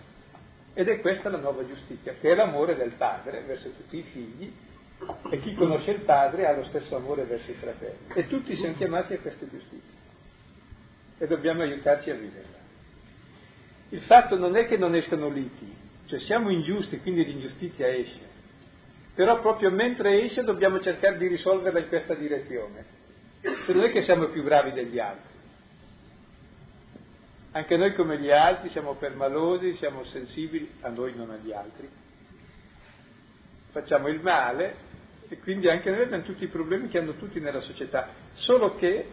[0.73, 4.53] Ed è questa la nuova giustizia, che è l'amore del padre verso tutti i figli
[5.29, 8.07] e chi conosce il padre ha lo stesso amore verso i fratelli.
[8.13, 10.01] E tutti siamo chiamati a questa giustizia.
[11.17, 12.57] E dobbiamo aiutarci a viverla.
[13.91, 15.82] Il fatto non è che non escano liti,
[16.17, 18.31] cioè siamo ingiusti, quindi l'ingiustizia esce.
[19.15, 23.01] Però proprio mentre esce dobbiamo cercare di risolverla in questa direzione
[23.43, 25.31] cioè non è che siamo più bravi degli altri.
[27.51, 31.87] Anche noi come gli altri siamo permalosi, siamo sensibili, a noi non agli altri.
[33.71, 34.91] Facciamo il male
[35.27, 38.09] e quindi anche noi abbiamo tutti i problemi che hanno tutti nella società.
[38.35, 39.05] Solo che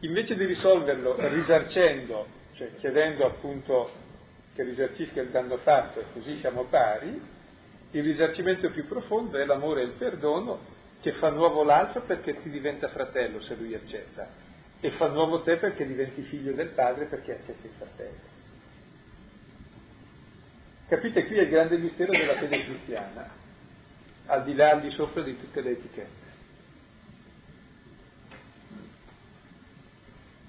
[0.00, 3.90] invece di risolverlo risarcendo, cioè chiedendo appunto
[4.54, 7.20] che risarcisca il danno fatto e così siamo pari,
[7.90, 10.60] il risarcimento più profondo è l'amore e il perdono
[11.00, 14.28] che fa nuovo l'altro perché ti diventa fratello se lui accetta
[14.80, 18.30] e fa nuovo te perché diventi figlio del padre perché accetti il fratello.
[20.88, 23.30] Capite, qui è il grande mistero della fede cristiana,
[24.26, 26.21] al di là, di sopra di tutte le etichette.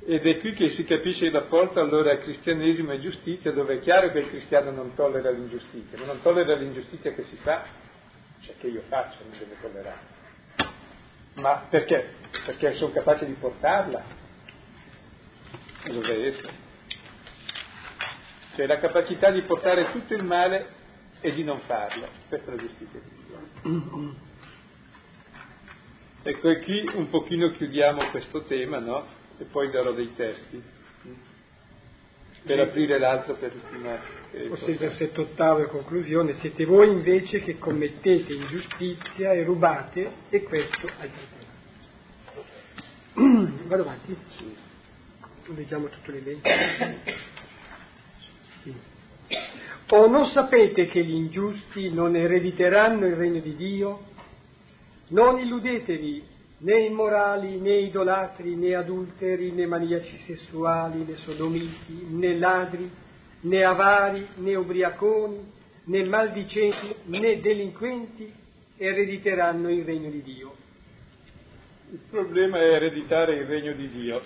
[0.05, 4.11] Ed è qui che si capisce il rapporto allora cristianesimo e giustizia, dove è chiaro
[4.11, 7.63] che il cristiano non tollera l'ingiustizia, ma non tollera l'ingiustizia che si fa,
[8.41, 10.11] cioè che io faccio, non deve tollerare.
[11.35, 12.15] Ma perché?
[12.45, 14.03] Perché sono capace di portarla?
[15.85, 16.53] Dove essere?
[18.55, 20.67] Cioè la capacità di portare tutto il male
[21.21, 22.09] e di non farlo.
[22.27, 24.13] Questa è la giustizia cristiana.
[26.23, 29.21] Ecco, e qui un pochino chiudiamo questo tema, no?
[29.37, 30.61] E poi darò dei testi
[32.45, 33.97] per aprire l'altro per ultima.
[34.47, 40.43] Forse il versetto ottavo e conclusione, siete voi invece che commettete ingiustizia e rubate e
[40.43, 41.41] questo aiuta.
[43.67, 44.17] Vado avanti?
[45.55, 46.49] Leggiamo tutto l'elenco.
[48.61, 48.73] Sì.
[49.89, 54.11] O non sapete che gli ingiusti non erediteranno il regno di Dio?
[55.09, 56.23] Non illudetevi,
[56.59, 62.89] né immorali, né idolatri, né adulteri, né maniaci sessuali, né sodomiti, né ladri,
[63.41, 65.39] né avari, né ubriaconi,
[65.85, 68.33] né maldicenti, né delinquenti
[68.77, 70.55] erediteranno il regno di Dio.
[71.91, 74.21] Il problema è ereditare il regno di Dio.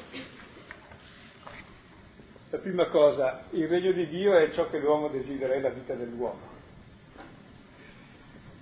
[2.49, 5.93] La prima cosa, il regno di Dio è ciò che l'uomo desidera, è la vita
[5.93, 6.55] dell'uomo.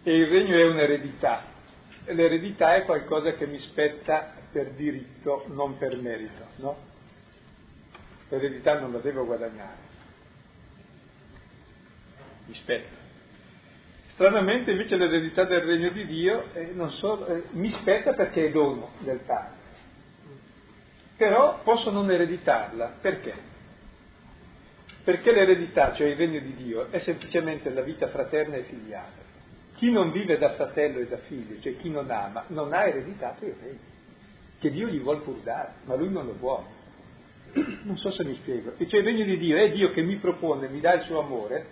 [0.01, 1.43] E il regno è un'eredità,
[2.07, 6.77] l'eredità è qualcosa che mi spetta per diritto, non per merito, no?
[8.29, 9.77] L'eredità non la devo guadagnare,
[12.45, 13.03] mi spetta.
[14.13, 18.91] Stranamente invece l'eredità del regno di Dio eh, so, eh, mi spetta perché è dono
[18.99, 19.63] del Padre.
[21.17, 23.33] Però posso non ereditarla, perché?
[25.03, 29.23] Perché l'eredità, cioè il regno di Dio, è semplicemente la vita fraterna e filiale.
[29.75, 33.45] Chi non vive da fratello e da figlio, cioè chi non ama, non ha ereditato
[33.45, 33.79] il regno,
[34.59, 36.83] che Dio gli vuole pur dare, ma lui non lo vuole.
[37.83, 38.73] Non so se mi spiego.
[38.77, 41.19] E cioè il regno di Dio è Dio che mi propone, mi dà il suo
[41.19, 41.65] amore,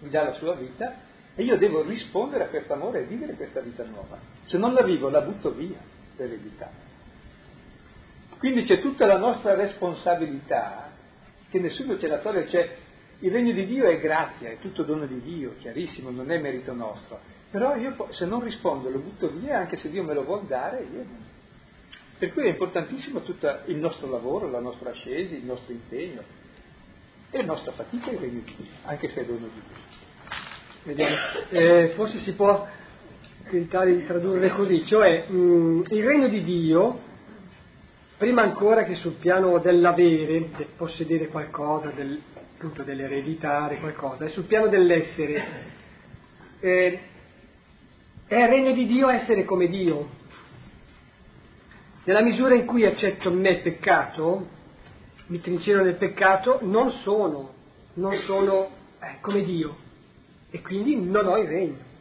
[0.00, 0.94] mi dà la sua vita,
[1.34, 4.18] e io devo rispondere a questo amore e vivere questa vita nuova.
[4.44, 5.78] Se non la vivo, la butto via
[6.16, 6.70] l'eredità.
[8.38, 10.90] Quindi c'è tutta la nostra responsabilità,
[11.50, 12.76] che nessuno ce la toglie, cioè
[13.20, 16.74] il regno di Dio è grazia, è tutto dono di Dio, chiarissimo, non è merito
[16.74, 17.20] nostro.
[17.50, 20.86] Però io se non rispondo lo butto via, anche se Dio me lo vuol dare,
[20.92, 21.32] io...
[22.16, 26.22] Per cui è importantissimo tutto il nostro lavoro, la nostra ascesi, il nostro impegno
[27.30, 31.06] e la nostra fatica è il regno di Dio, anche se è dono di Dio.
[31.50, 32.66] Eh, forse si può
[33.48, 37.00] tentare di tradurre così, cioè mh, mm, il regno di Dio,
[38.16, 42.20] prima ancora che sul piano dell'avere, del possedere qualcosa, del,
[42.64, 45.44] appunto dell'ereditare qualcosa, è sul piano dell'essere.
[46.60, 46.98] Eh,
[48.26, 50.08] è regno di Dio essere come Dio.
[52.04, 54.48] Nella misura in cui accetto me peccato,
[55.26, 57.52] mi trincero nel peccato, non sono,
[57.94, 59.76] non sono eh, come Dio
[60.50, 61.92] e quindi non ho il regno.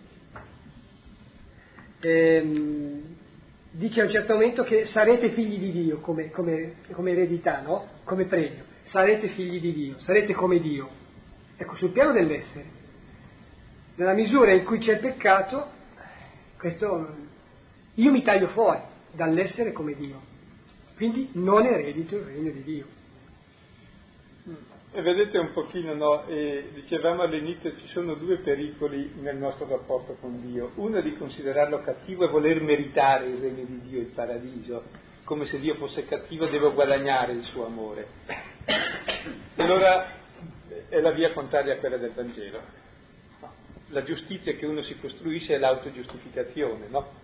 [1.99, 3.01] Ehm,
[3.71, 7.87] dice a un certo momento che sarete figli di Dio come, come, come eredità, no?
[8.05, 10.89] come premio, sarete figli di Dio, sarete come Dio.
[11.57, 12.81] Ecco, sul piano dell'essere.
[13.95, 15.67] Nella misura in cui c'è il peccato,
[16.57, 17.15] questo,
[17.95, 18.79] io mi taglio fuori
[19.11, 20.19] dall'essere come Dio,
[20.95, 22.85] quindi non eredito il regno di Dio.
[24.95, 26.27] E vedete un pochino, no?
[26.27, 30.71] E dicevamo all'inizio ci sono due pericoli nel nostro rapporto con Dio.
[30.75, 34.83] Uno è di considerarlo cattivo e voler meritare il regno di Dio, il paradiso,
[35.23, 38.07] come se Dio fosse cattivo devo guadagnare il suo amore.
[39.57, 40.07] Allora
[40.89, 42.81] è la via contraria a quella del Vangelo
[43.93, 47.21] la giustizia che uno si costruisce è l'autogiustificazione, no?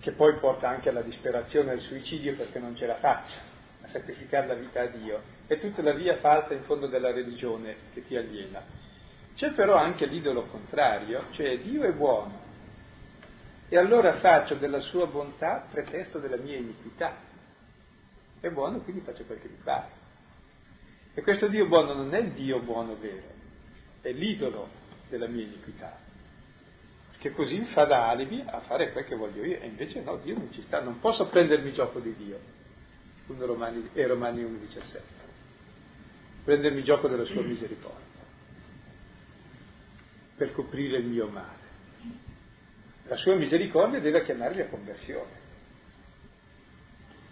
[0.00, 3.36] Che poi porta anche alla disperazione al suicidio perché non ce la faccia
[3.82, 5.22] a sacrificare la vita a Dio.
[5.46, 8.62] È tutta la via falsa in fondo della religione che ti aliena.
[9.34, 12.46] C'è però anche l'idolo contrario, cioè Dio è buono.
[13.68, 17.26] E allora faccio della sua bontà pretesto della mia iniquità.
[18.40, 20.06] È buono, quindi faccio quel che mi pare.
[21.14, 23.26] E questo Dio buono non è il Dio buono vero,
[24.00, 24.68] è l'idolo
[25.08, 25.98] della mia iniquità,
[27.18, 30.36] che così fa da alibi a fare quel che voglio io, e invece no, Dio
[30.36, 32.38] non ci sta, non posso prendermi gioco di Dio,
[33.26, 35.00] 1 Romani, e Romani 1,17,
[36.44, 38.06] prendermi gioco della sua misericordia,
[40.36, 41.66] per coprire il mio male.
[43.08, 45.37] La sua misericordia deve chiamarli a conversione.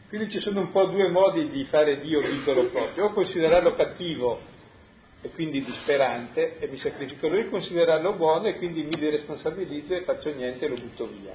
[0.08, 4.40] Quindi ci sono un po' due modi di fare Dio piccolo proprio, o considerarlo cattivo
[5.20, 10.32] e quindi disperante e mi sacrifico lui, considerarlo buono e quindi mi deresponsabilizzo e faccio
[10.32, 11.34] niente e lo butto via.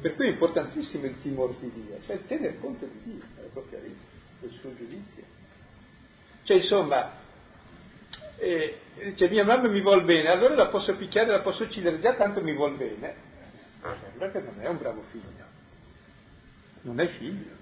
[0.00, 3.48] Per cui è importantissimo il timore di Dio, cioè il tener conto di Dio, della
[3.52, 4.00] propria vita,
[4.38, 5.22] del suo giudizio.
[6.44, 7.12] Cioè insomma,
[8.38, 8.78] eh,
[9.16, 12.40] cioè, mia mamma mi vuol bene, allora la posso picchiare, la posso uccidere, già tanto
[12.40, 13.28] mi vuol bene.
[14.00, 15.44] Sembra che non è un bravo figlio,
[16.82, 17.59] non è figlio,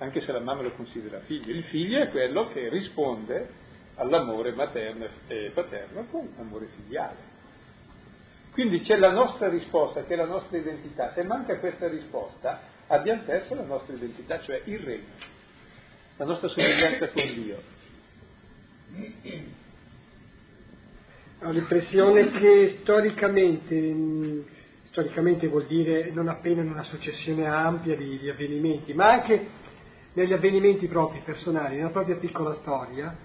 [0.00, 1.52] anche se la mamma lo considera figlio.
[1.52, 3.48] Il figlio è quello che risponde
[3.96, 7.28] all'amore materno e paterno con amore filiale.
[8.52, 11.12] Quindi c'è la nostra risposta, che è la nostra identità.
[11.12, 15.12] Se manca questa risposta, abbiamo perso la nostra identità, cioè il regno,
[16.16, 17.62] la nostra somiglianza con Dio.
[21.42, 24.44] Ho l'impressione che storicamente,
[24.90, 29.68] storicamente vuol dire non appena in una successione ampia di, di avvenimenti, ma anche
[30.12, 33.16] negli avvenimenti propri, personali, nella propria piccola storia,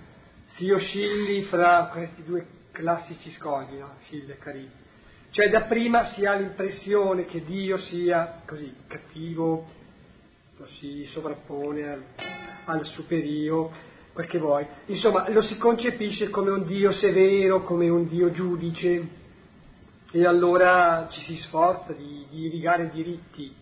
[0.55, 3.95] si oscilli fra questi due classici scogli, no?
[4.03, 4.83] Scilla e Caribe.
[5.31, 9.65] Cioè dapprima si ha l'impressione che Dio sia così cattivo,
[10.57, 12.03] lo si sovrappone al,
[12.65, 13.71] al superio,
[14.13, 14.65] quel che vuoi.
[14.85, 19.07] Insomma, lo si concepisce come un Dio severo, come un Dio giudice,
[20.11, 23.53] e allora ci si sforza di, di irrigare diritti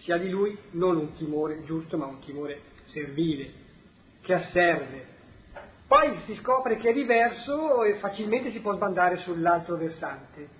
[0.00, 2.60] sia di lui, non un timore giusto, ma un timore
[2.92, 3.50] servile,
[4.22, 5.06] che asserve.
[5.86, 10.58] Poi si scopre che è diverso e facilmente si può sbandare sull'altro versante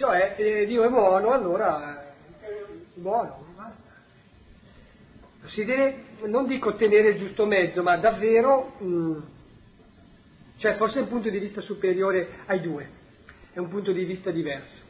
[0.00, 2.54] cioè eh, Dio è buono, allora è
[2.94, 3.82] buono, basta.
[5.48, 9.18] Si deve, non dico tenere il giusto mezzo, ma davvero, mh, mm,
[10.56, 12.88] cioè forse è un punto di vista superiore ai due,
[13.52, 14.88] è un punto di vista diverso.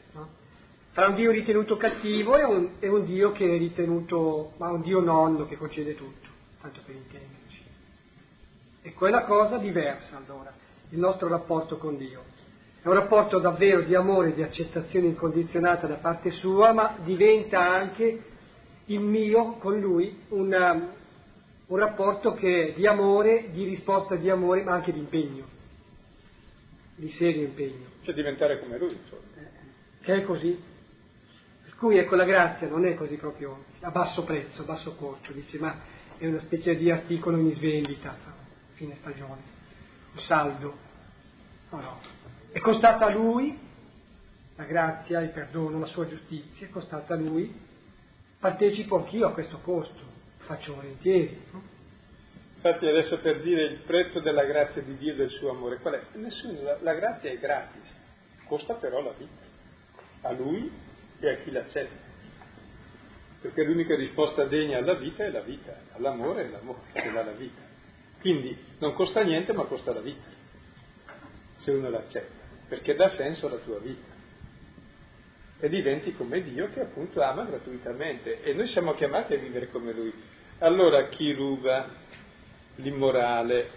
[1.01, 4.83] Tra un Dio ritenuto cattivo e un, e un Dio che è ritenuto, ma un
[4.83, 6.29] Dio nonno che concede tutto,
[6.61, 7.63] tanto per intenderci.
[8.83, 10.53] E quella cosa diversa allora,
[10.91, 12.23] il nostro rapporto con Dio.
[12.83, 18.23] È un rapporto davvero di amore, di accettazione incondizionata da parte sua, ma diventa anche
[18.85, 20.93] il mio con lui una,
[21.65, 25.47] un rapporto che è di amore, di risposta di amore, ma anche di impegno,
[26.95, 27.87] di serio impegno.
[28.03, 29.23] Cioè diventare come lui, insomma.
[29.37, 30.69] Eh, che è così.
[31.81, 35.59] Cui ecco la grazia non è così proprio a basso prezzo, a basso costo, dice,
[35.59, 35.81] ma
[36.19, 38.15] è una specie di articolo in svendita,
[38.75, 39.41] fine stagione,
[40.13, 40.77] un saldo.
[41.71, 42.01] No, no,
[42.53, 43.59] è costata a lui
[44.57, 47.51] la grazia, il perdono, la sua giustizia, è costata a lui,
[48.39, 50.03] partecipo anch'io a questo costo,
[50.41, 51.45] faccio volentieri.
[51.51, 51.63] No?
[52.57, 55.95] Infatti adesso per dire il prezzo della grazia di Dio e del suo amore, qual
[55.95, 56.03] è?
[56.19, 57.91] Nessuno, la, la grazia è gratis,
[58.45, 60.89] costa però la vita, a lui
[61.21, 62.09] e a chi l'accetta.
[63.41, 67.33] Perché l'unica risposta degna alla vita è la vita, all'amore è l'amore che dà la
[67.33, 67.61] vita.
[68.21, 70.29] Quindi non costa niente ma costa la vita,
[71.59, 72.41] se uno l'accetta
[72.71, 74.19] perché dà senso alla tua vita.
[75.59, 78.43] E diventi come Dio che appunto ama gratuitamente.
[78.43, 80.13] E noi siamo chiamati a vivere come Lui.
[80.61, 81.89] Allora chi ruba,
[82.77, 83.71] l'immorale,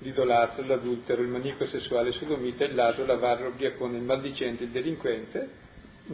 [0.00, 5.48] l'idolatro, l'adultero, il manico sessuale, il sodomita, il ladro, l'avaro, l'ubriacone, il maldicente, il delinquente,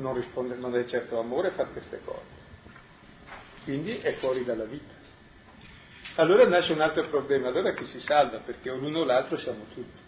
[0.00, 2.44] non, risponde, non è certo amore fare queste cose.
[3.64, 4.94] Quindi è fuori dalla vita.
[6.16, 8.38] Allora nasce un altro problema, allora chi si salva?
[8.38, 10.04] Perché ognuno o l'altro siamo tutti.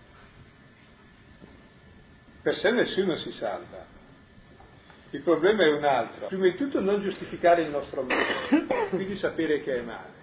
[2.40, 3.84] Per sé nessuno si salva.
[5.10, 6.26] Il problema è un altro.
[6.28, 10.16] Prima di tutto non giustificare il nostro male, quindi sapere che è male.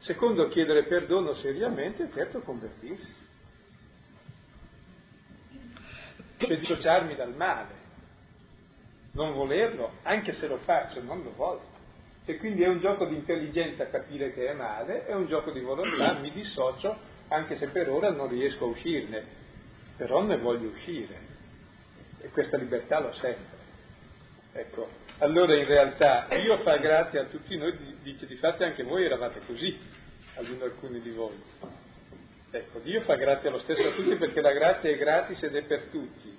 [0.00, 3.14] Secondo, chiedere perdono seriamente e terzo, convertirsi.
[6.38, 7.81] Cioè dissociarmi dal male.
[9.12, 11.70] Non volerlo, anche se lo faccio, non lo voglio.
[12.24, 15.60] Cioè, quindi è un gioco di intelligenza capire che è male, è un gioco di
[15.60, 16.96] volontà, mi dissocio,
[17.28, 19.40] anche se per ora non riesco a uscirne
[20.02, 21.30] però ne voglio uscire
[22.20, 23.60] e questa libertà l'ho sempre.
[24.52, 24.88] Ecco,
[25.18, 29.40] allora in realtà Dio fa grazia a tutti noi, dice di fatto anche voi eravate
[29.46, 29.78] così,
[30.34, 31.40] almeno alcuni di voi.
[32.50, 35.62] Ecco, Dio fa grazia lo stesso a tutti perché la grazia è gratis ed è
[35.62, 36.36] per tutti.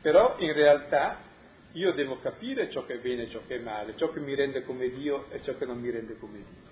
[0.00, 1.18] Però in realtà
[1.72, 4.34] io devo capire ciò che è bene e ciò che è male, ciò che mi
[4.34, 6.70] rende come Dio e ciò che non mi rende come Dio.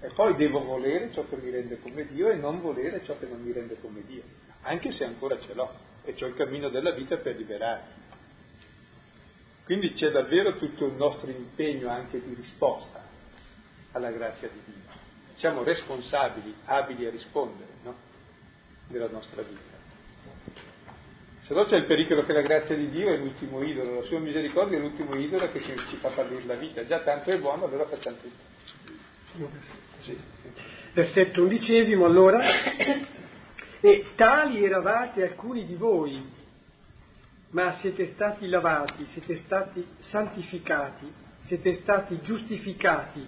[0.00, 3.26] E poi devo volere ciò che mi rende come Dio e non volere ciò che
[3.26, 4.22] non mi rende come Dio
[4.66, 5.72] anche se ancora ce l'ho
[6.04, 8.04] e c'ho il cammino della vita per liberarmi.
[9.64, 13.04] Quindi c'è davvero tutto il nostro impegno anche di risposta
[13.92, 14.94] alla grazia di Dio.
[15.34, 17.94] Siamo responsabili, abili a rispondere no?
[18.88, 19.75] della nostra vita.
[21.46, 24.18] Se no c'è il pericolo che la grazia di Dio è l'ultimo idolo, la sua
[24.18, 26.84] misericordia è l'ultimo idolo che ci, ci fa fallire la vita.
[26.86, 28.54] Già tanto è buono, allora facciamo tutto.
[30.00, 30.18] Sì.
[30.92, 32.40] Versetto undicesimo, allora,
[33.80, 36.20] E tali eravate alcuni di voi,
[37.50, 41.12] ma siete stati lavati, siete stati santificati,
[41.44, 43.24] siete stati giustificati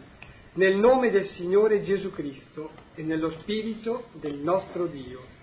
[0.54, 5.36] nel nome del Signore Gesù Cristo e nello Spirito del nostro Dio.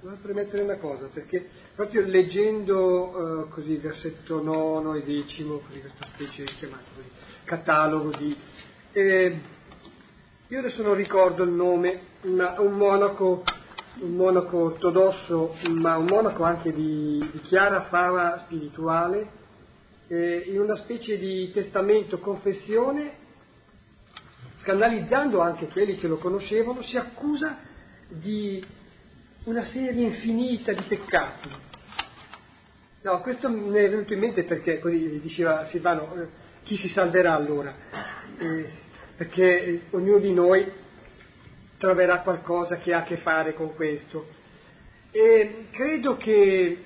[0.00, 1.44] Volevo premettere una cosa, perché
[1.74, 7.08] proprio leggendo uh, così versetto nono e decimo, così questa specie chiamato così,
[7.42, 8.36] catalogo di...
[8.92, 9.40] Eh,
[10.46, 13.42] io adesso non ricordo il nome, ma un monaco,
[13.98, 19.28] un monaco ortodosso, ma un monaco anche di, di chiara fama spirituale,
[20.06, 23.14] eh, in una specie di testamento confessione,
[24.58, 27.58] scandalizzando anche quelli che lo conoscevano, si accusa
[28.06, 28.64] di
[29.48, 31.48] una serie infinita di peccati.
[33.00, 36.28] No, questo mi è venuto in mente perché così diceva Silvano, eh,
[36.64, 37.74] chi si salverà allora?
[38.38, 38.68] Eh,
[39.16, 40.70] perché eh, ognuno di noi
[41.78, 44.26] troverà qualcosa che ha a che fare con questo.
[45.12, 46.84] E credo che,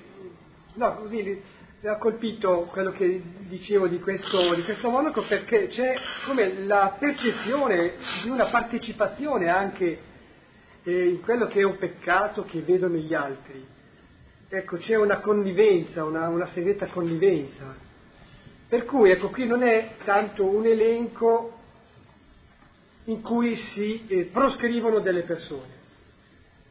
[0.75, 1.41] no, così
[1.81, 5.95] mi ha colpito quello che dicevo di questo, di questo monaco perché c'è
[6.25, 10.11] come la percezione di una partecipazione anche
[10.83, 13.65] e in quello che è un peccato che vedono gli altri.
[14.49, 17.75] Ecco, c'è una connivenza, una, una segreta connivenza.
[18.67, 21.59] Per cui, ecco, qui non è tanto un elenco
[23.05, 25.81] in cui si eh, proscrivono delle persone.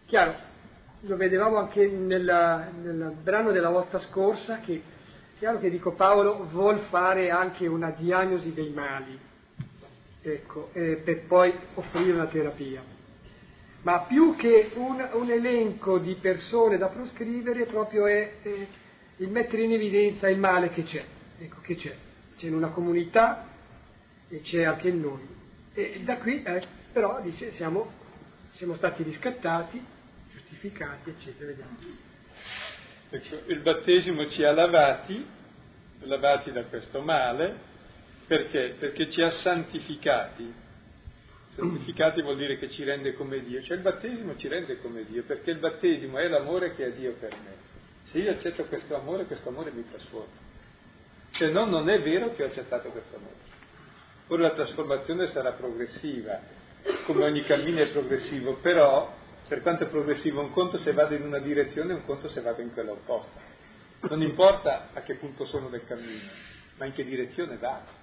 [0.06, 0.34] Chiaro,
[1.00, 4.82] lo vedevamo anche nella, nel brano della volta scorsa, che
[5.38, 9.18] chiaro che dico Paolo vuol fare anche una diagnosi dei mali,
[10.20, 12.91] ecco, eh, per poi offrire una terapia
[13.82, 18.66] ma più che un, un, elenco di persone da proscrivere proprio è, è,
[19.16, 21.04] il mettere in evidenza il male che c'è,
[21.38, 21.94] ecco che c'è,
[22.36, 23.48] c'è in una comunità
[24.28, 25.26] e c'è anche in noi.
[25.74, 26.62] E da qui eh,
[26.92, 27.90] però dice siamo,
[28.54, 29.82] siamo, stati riscattati,
[30.30, 31.46] giustificati, eccetera.
[31.46, 31.76] Vediamo.
[33.10, 35.26] Ecco, il battesimo ci ha lavati,
[36.00, 37.70] lavati da questo male,
[38.26, 38.76] perché?
[38.78, 40.52] Perché ci ha santificati,
[41.54, 45.22] Santificati vuol dire che ci rende come Dio, cioè il battesimo ci rende come Dio,
[45.24, 47.54] perché il battesimo è l'amore che ha Dio per me.
[48.10, 50.50] Se io accetto questo amore, questo amore mi trasforma.
[51.30, 53.34] Se no, non è vero che ho accettato questo amore.
[54.28, 56.40] Ora la trasformazione sarà progressiva,
[57.04, 59.14] come ogni cammino è progressivo, però
[59.46, 62.62] per quanto è progressivo un conto se vado in una direzione, un conto se vado
[62.62, 63.40] in quella opposta.
[64.08, 66.30] Non importa a che punto sono del cammino,
[66.78, 68.00] ma in che direzione vado.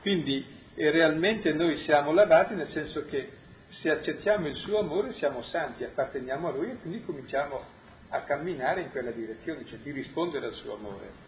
[0.00, 3.30] Quindi e realmente noi siamo lavati nel senso che
[3.68, 7.62] se accettiamo il suo amore siamo santi, apparteniamo a lui e quindi cominciamo
[8.08, 11.22] a camminare in quella direzione, cioè di rispondere al suo amore.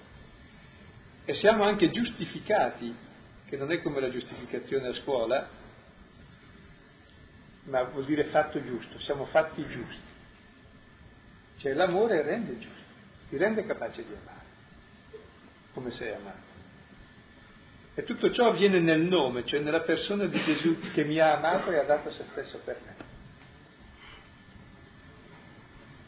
[1.24, 2.94] E siamo anche giustificati,
[3.46, 5.48] che non è come la giustificazione a scuola,
[7.64, 10.14] ma vuol dire fatto giusto, siamo fatti giusti.
[11.58, 12.82] Cioè l'amore rende giusto,
[13.28, 14.44] ti rende capace di amare,
[15.72, 16.45] come sei amato.
[17.98, 21.70] E tutto ciò avviene nel nome, cioè nella persona di Gesù che mi ha amato
[21.70, 22.94] e ha dato se stesso per me.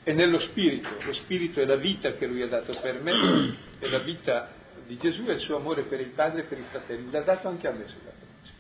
[0.05, 3.89] E nello spirito, lo spirito è la vita che lui ha dato per me, è
[3.89, 4.51] la vita
[4.85, 7.49] di Gesù e il suo amore per il Padre e per i fratelli, l'ha dato
[7.49, 8.53] anche a me sulla croce.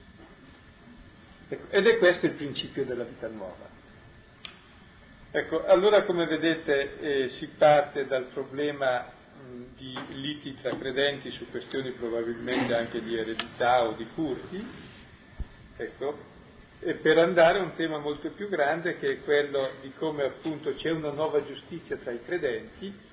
[1.51, 3.69] Ecco, ed è questo il principio della vita nuova.
[5.33, 9.18] Ecco, allora come vedete eh, si parte dal problema
[9.77, 14.67] di liti tra credenti su questioni probabilmente anche di eredità o di furti,
[15.77, 16.19] ecco,
[16.81, 20.75] e per andare a un tema molto più grande che è quello di come appunto
[20.75, 23.07] c'è una nuova giustizia tra i credenti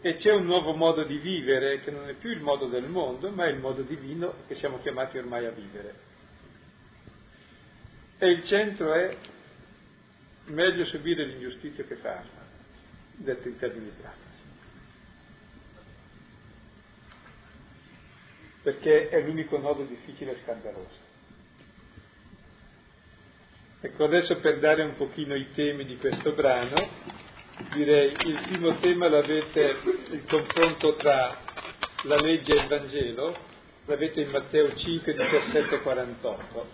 [0.00, 3.30] e c'è un nuovo modo di vivere che non è più il modo del mondo,
[3.30, 5.94] ma è il modo divino che siamo chiamati ormai a vivere.
[8.18, 9.16] E il centro è
[10.46, 12.44] meglio subire l'ingiustizia che farla,
[13.16, 14.33] detto in termini pratici.
[18.64, 21.12] Perché è l'unico nodo difficile e scandaloso.
[23.82, 26.88] Ecco, adesso per dare un pochino i temi di questo brano,
[27.74, 29.76] direi il primo tema l'avete,
[30.12, 31.38] il confronto tra
[32.04, 33.36] la legge e il Vangelo,
[33.84, 36.66] l'avete in Matteo 5, 17 48,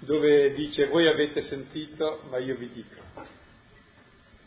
[0.00, 3.35] dove dice voi avete sentito, ma io vi dico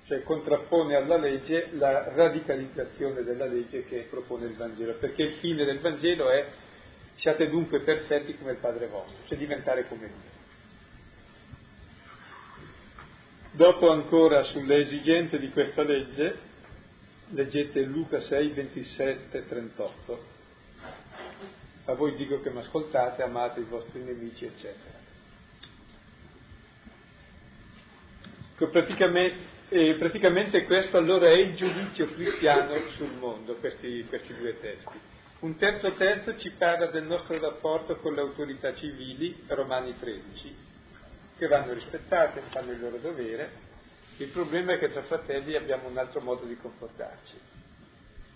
[0.10, 5.64] cioè contrappone alla legge la radicalizzazione della legge che propone il Vangelo, perché il fine
[5.66, 6.47] del Vangelo è
[7.14, 10.38] siate dunque perfetti come il Padre vostro, cioè diventare come Dio.
[13.51, 16.36] Dopo ancora sulle esigenze di questa legge,
[17.28, 20.24] leggete Luca 6, 27, 38.
[21.86, 24.97] A voi dico che mi ascoltate, amate i vostri nemici, eccetera.
[28.72, 34.99] Praticamente, eh, praticamente, questo allora è il giudizio cristiano sul mondo, questi, questi due testi.
[35.39, 40.55] Un terzo testo ci parla del nostro rapporto con le autorità civili, Romani 13,
[41.38, 43.67] che vanno rispettate, fanno il loro dovere.
[44.17, 47.38] Il problema è che tra fratelli abbiamo un altro modo di comportarci.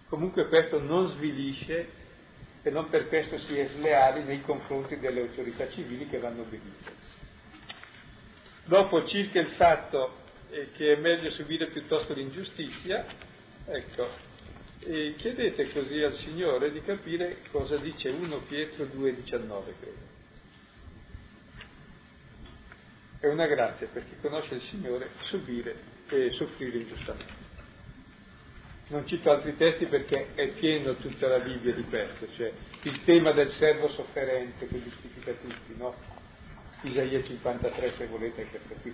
[0.08, 2.02] Comunque questo non svilisce
[2.62, 6.92] e non per questo si è sleali nei confronti delle autorità civili che vanno obbedite.
[8.66, 10.22] Dopo circa il fatto
[10.54, 13.06] eh, che è meglio subire piuttosto l'ingiustizia,
[13.66, 14.08] ecco,
[14.82, 20.12] e chiedete così al Signore di capire cosa dice 1 Pietro 2,19, credo.
[23.20, 25.76] È una grazia per chi conosce il Signore subire
[26.10, 27.41] e soffrire ingiustamente.
[28.88, 32.51] Non cito altri testi perché è pieno tutta la Bibbia di questo, cioè
[32.82, 35.95] il tema del servo sofferente che giustifica tutti, no?
[36.82, 38.93] Isaia 53 se volete è questo qui,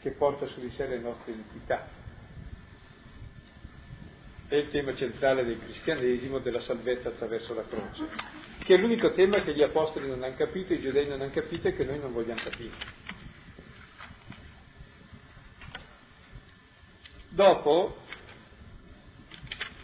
[0.00, 1.86] che porta su di sé le nostre iniquità.
[4.48, 8.08] È il tema centrale del cristianesimo, della salvezza attraverso la croce,
[8.64, 11.68] che è l'unico tema che gli apostoli non hanno capito, i giudei non hanno capito
[11.68, 12.74] e che noi non vogliamo capire.
[17.28, 18.06] Dopo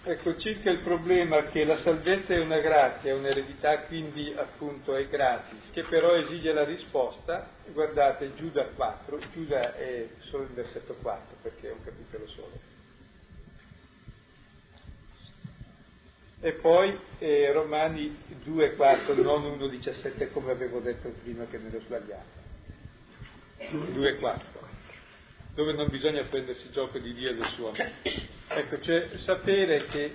[0.06, 5.08] Ecco, circa il problema che la salvezza è una grazia, è un'eredità, quindi appunto è
[5.08, 11.36] gratis, che però esige la risposta, guardate Giuda 4, Giuda è solo il versetto 4
[11.40, 12.52] perché è un capitolo solo.
[16.40, 21.70] E poi eh, Romani 2, 4, non 1, 17 come avevo detto prima che me
[21.70, 22.42] l'ho sbagliato.
[23.70, 24.73] 2, 4
[25.54, 27.92] dove non bisogna prendersi gioco di Dio e del suo amore.
[28.48, 30.14] Ecco, cioè sapere che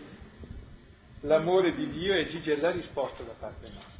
[1.22, 3.98] l'amore di Dio esige la risposta da parte nostra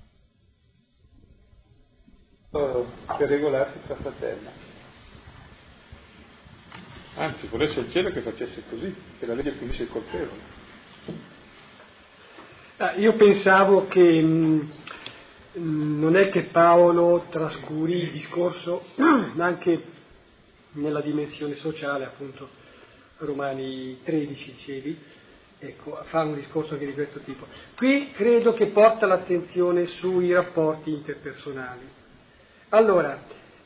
[3.18, 4.48] per regolarsi tra fratelli.
[7.16, 10.58] Anzi, volesse il cielo che facesse così, che la legge punisce il colpevole.
[12.78, 14.70] Ah, io pensavo che mh,
[15.54, 18.86] non è che Paolo trascuri il discorso,
[19.34, 19.98] ma anche
[20.74, 22.48] nella dimensione sociale, appunto
[23.18, 24.98] Romani 13 dicevi,
[25.60, 27.46] ecco, fa un discorso anche di questo tipo.
[27.76, 31.88] Qui credo che porta l'attenzione sui rapporti interpersonali.
[32.70, 33.22] Allora,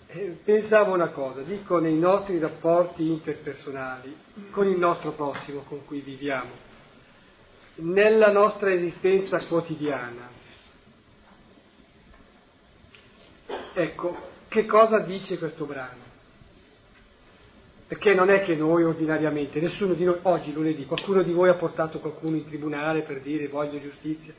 [0.08, 4.16] eh, pensavo una cosa, dico nei nostri rapporti interpersonali,
[4.52, 6.52] con il nostro prossimo con cui viviamo,
[7.76, 10.30] nella nostra esistenza quotidiana.
[13.74, 14.16] Ecco,
[14.48, 16.03] che cosa dice questo brano?
[17.88, 21.56] Perché non è che noi ordinariamente, nessuno di noi, oggi lunedì, qualcuno di voi ha
[21.56, 24.34] portato qualcuno in tribunale per dire voglio giustizia.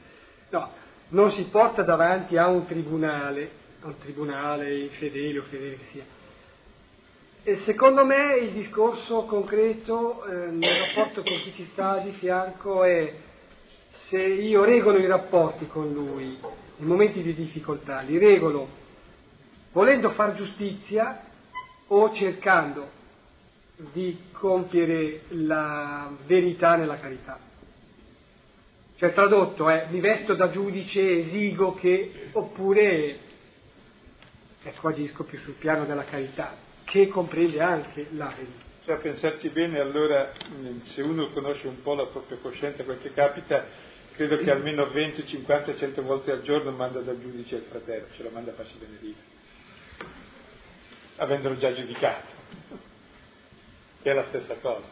[0.51, 0.71] No,
[1.09, 3.51] non si porta davanti a un tribunale,
[3.83, 6.05] a un tribunale infedele o fedele che sia.
[7.47, 12.85] E secondo me il discorso concreto eh, nel rapporto con chi ci sta di fianco
[12.85, 13.13] è
[14.09, 16.39] se io regolo i rapporti con lui
[16.79, 18.67] in momenti di difficoltà, li regolo
[19.73, 21.21] volendo far giustizia
[21.89, 23.03] o cercando
[23.77, 27.39] di compiere la verità nella carità.
[28.97, 33.19] Cioè tradotto è mi vesto da giudice esigo che oppure
[34.63, 38.63] ecco agisco più sul piano della carità, che comprende anche la verità.
[38.85, 40.31] Cioè a pensarci bene, allora
[40.85, 43.65] se uno conosce un po' la propria coscienza, quel che capita,
[44.13, 48.23] credo che almeno 20, 50, 100 volte al giorno manda dal giudice il fratello, ce
[48.23, 49.19] lo manda a farsi benedire,
[51.17, 52.93] avendolo già giudicato
[54.05, 54.87] che è la stessa cosa.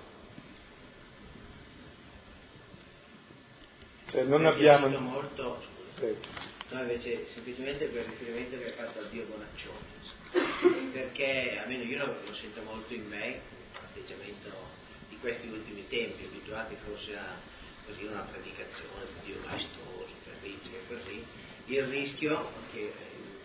[4.10, 4.88] Cioè non abbiamo...
[4.98, 5.62] molto,
[5.96, 6.16] sì.
[6.70, 12.06] no invece semplicemente per il riferimento che hai fatto al Dio Bonaccione, perché almeno io
[12.06, 13.40] lo sento molto in me,
[13.74, 14.48] l'atteggiamento
[15.10, 17.36] di questi ultimi tempi, abituati forse a
[17.84, 21.22] così una predicazione di Dio maestoso, terribile, così,
[21.66, 22.90] il rischio che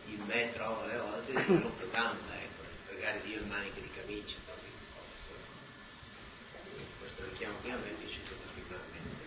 [0.05, 4.46] in me trovo alle volte di un programma, ecco, pregare Dio in maniche di camicia
[7.35, 9.25] qui a me è piaciuto particolarmente.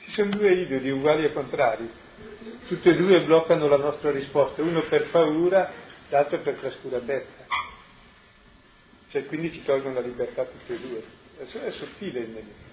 [0.00, 1.90] Ci sono due idoli uguali e contrari,
[2.68, 5.72] tutte e due bloccano la nostra risposta, uno per paura,
[6.08, 7.46] l'altro per trascuratezza.
[9.10, 11.04] Cioè quindi ci tolgono la libertà tutte e due.
[11.38, 12.72] È sottile il nemico.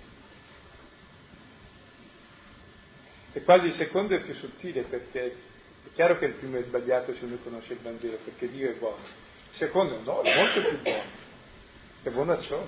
[3.33, 5.35] E quasi il secondo è più sottile perché
[5.83, 8.73] è chiaro che il primo è sbagliato se uno conosce il Vangelo, perché Dio è
[8.75, 9.03] buono.
[9.51, 12.39] Il secondo no, è molto più buono.
[12.39, 12.65] È ciò.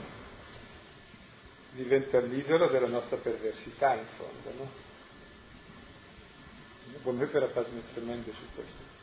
[1.72, 4.70] Diventa l'idolo della nostra perversità, in fondo, no?
[7.02, 8.94] Bonhoeffer ha fatto tremendo su questo.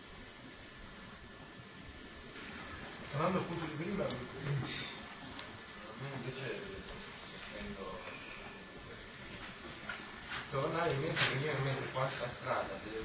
[3.11, 4.09] tornando al punto di prima, a
[5.99, 6.61] me invece
[7.53, 7.99] sento
[10.51, 13.05] tornare in mente, venire in mente quanta strada deve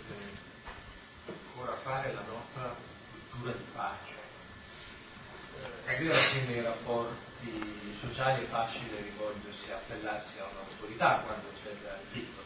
[1.55, 2.75] ancora fare la nostra
[3.29, 4.13] cultura di pace.
[5.55, 11.71] Eh, è vero che nei rapporti sociali è facile rivolgersi, appellarsi a un'autorità quando c'è
[11.81, 12.43] da dietro,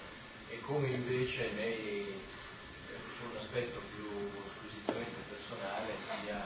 [0.49, 6.45] e come invece nei, eh, su un aspetto più squisitamente personale sia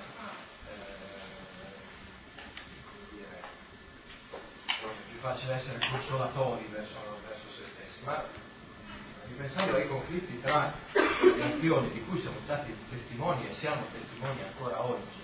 [5.10, 6.98] più facile essere consolatori verso,
[7.28, 8.24] verso se stessi, ma
[9.28, 10.74] ripensando ai conflitti tra
[11.38, 15.22] nazioni di cui siamo stati testimoni e siamo testimoni ancora oggi,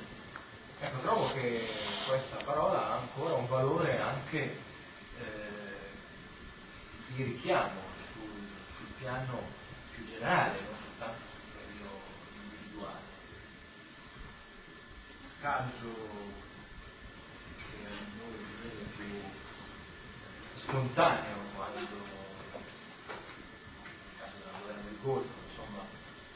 [0.79, 1.67] ecco, trovo che
[2.07, 4.57] questa parola ha ancora un valore anche eh,
[7.15, 7.81] di richiamo
[8.13, 8.47] sul,
[8.77, 9.41] sul piano
[9.93, 11.99] più generale, non soltanto sul piano
[12.43, 13.07] individuale.
[15.41, 15.93] Caso
[17.55, 19.21] che a noi viene più
[20.61, 21.38] spontaneo
[25.01, 25.81] Golfo, insomma,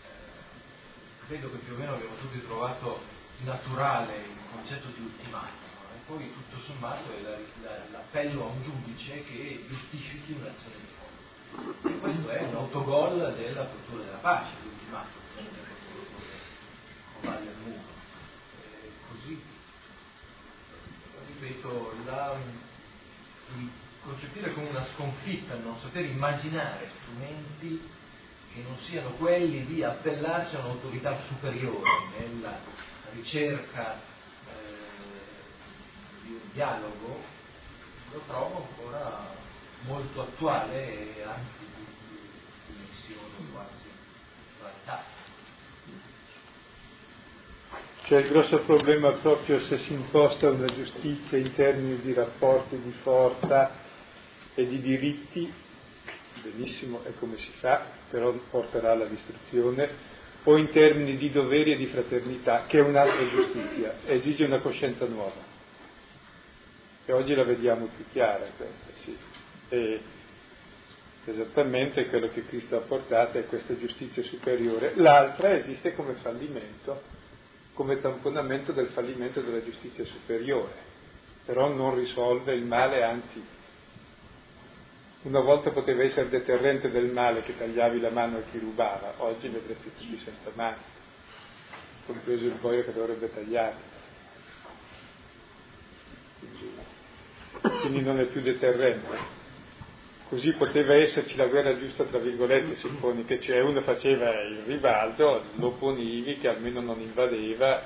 [0.03, 3.01] eh, credo che più o meno abbiamo tutti trovato
[3.39, 8.63] naturale il concetto di ultimatum e poi tutto sommato è la, la, l'appello a un
[8.63, 11.89] giudice che giustifichi un'azione di fondo.
[11.89, 15.49] E questo è un autogol della cultura della pace, l'ultimatum, come
[17.21, 17.81] Valle al muro.
[18.61, 19.43] E così,
[21.27, 22.35] ripeto, la,
[23.57, 23.69] il
[24.03, 28.01] concepire come una sconfitta, non saper immaginare strumenti
[28.53, 31.89] che non siano quelli di appellarsi a un'autorità superiore
[32.19, 32.59] nella
[33.13, 34.01] ricerca eh,
[36.21, 37.19] di un dialogo,
[38.11, 39.41] lo trovo ancora
[39.85, 43.89] molto attuale e anzi di dimensione quasi
[44.59, 45.21] planetaria.
[48.05, 52.91] Cioè il grosso problema proprio se si imposta una giustizia in termini di rapporti di
[53.01, 53.71] forza
[54.53, 55.51] e di diritti,
[56.41, 60.11] benissimo è come si fa, però porterà alla distruzione,
[60.43, 65.05] o in termini di doveri e di fraternità, che è un'altra giustizia, esige una coscienza
[65.05, 65.51] nuova.
[67.05, 69.17] E oggi la vediamo più chiara questa, sì.
[69.69, 70.01] E
[71.25, 74.93] esattamente quello che Cristo ha portato è questa giustizia superiore.
[74.95, 77.01] L'altra esiste come fallimento,
[77.73, 80.73] come tamponamento del fallimento della giustizia superiore,
[81.45, 83.43] però non risolve il male, anzi
[85.23, 89.47] una volta poteva essere deterrente del male che tagliavi la mano a chi rubava, oggi
[89.47, 90.81] vedresti tutti senza mano,
[92.05, 93.91] compreso il boio che dovrebbe tagliare.
[97.61, 99.41] Quindi non è più deterrente.
[100.27, 104.63] Così poteva esserci la guerra giusta, tra virgolette, si pone che cioè uno faceva il
[104.65, 107.85] ribalto, lo ponivi che almeno non invadeva,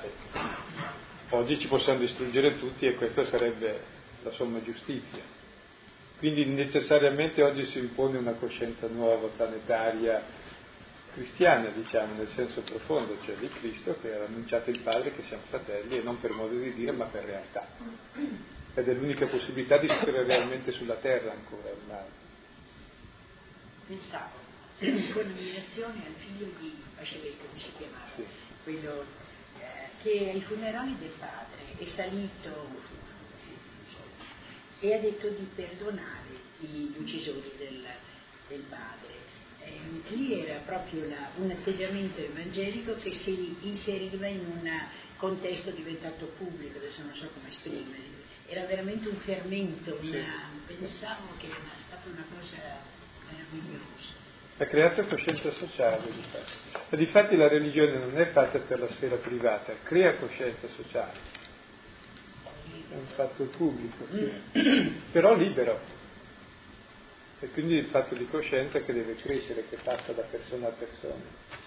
[1.30, 3.80] oggi ci possiamo distruggere tutti e questa sarebbe
[4.22, 5.37] la somma giustizia.
[6.18, 10.20] Quindi necessariamente oggi si impone una coscienza nuova, planetaria,
[11.12, 15.44] cristiana, diciamo, nel senso profondo, cioè di Cristo che ha annunciato il Padre che siamo
[15.48, 17.66] fratelli e non per modo di dire ma per realtà.
[18.74, 22.06] Ed è l'unica possibilità di vivere realmente sulla terra ancora ormai.
[23.86, 24.36] Pensavo,
[25.12, 28.24] con ammirazione al figlio di Pacevetto, come si chiamava, sì.
[28.64, 29.04] quello
[29.58, 32.97] eh, che ai funerali del padre è salito
[34.80, 37.84] e ha detto di perdonare gli uccisori del,
[38.48, 39.26] del padre.
[39.60, 44.70] Eh, lì era proprio la, un atteggiamento evangelico che si inseriva in un
[45.16, 48.16] contesto diventato pubblico, adesso non so come esprimerlo,
[48.46, 51.56] era veramente un fermento, una, pensavo che era
[51.86, 52.56] stata una cosa
[53.30, 54.16] meravigliosa.
[54.60, 56.22] Ha creato coscienza sociale, di
[56.88, 61.37] E difatti la religione non è fatta per la sfera privata, crea coscienza sociale
[62.90, 64.32] è un fatto pubblico, sì.
[65.12, 65.96] però libero.
[67.40, 71.66] E quindi il fatto di coscienza che deve crescere, che passa da persona a persona.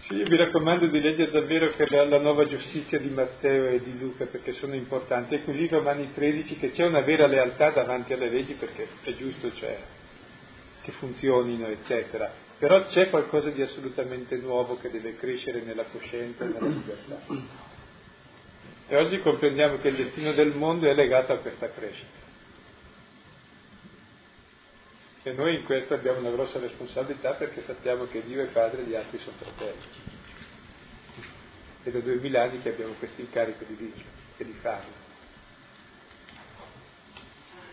[0.00, 3.98] Sì, io vi raccomando di leggere davvero la, la, nuova giustizia di Matteo e di
[3.98, 8.28] Luca perché sono importanti e così Romani 13 che c'è una vera lealtà davanti alle
[8.28, 9.78] leggi perché è giusto, cioè
[10.82, 12.32] che funzionino, eccetera.
[12.58, 17.20] Però c'è qualcosa di assolutamente nuovo che deve crescere nella coscienza e nella libertà.
[18.88, 22.18] E oggi comprendiamo che il destino del mondo è legato a questa crescita.
[25.22, 28.84] E noi in questo abbiamo una grossa responsabilità perché sappiamo che Dio è padre e
[28.84, 29.84] gli altri sono fratelli.
[31.82, 34.04] E da duemila anni che abbiamo questo incarico di dirlo
[34.36, 35.09] e di farlo.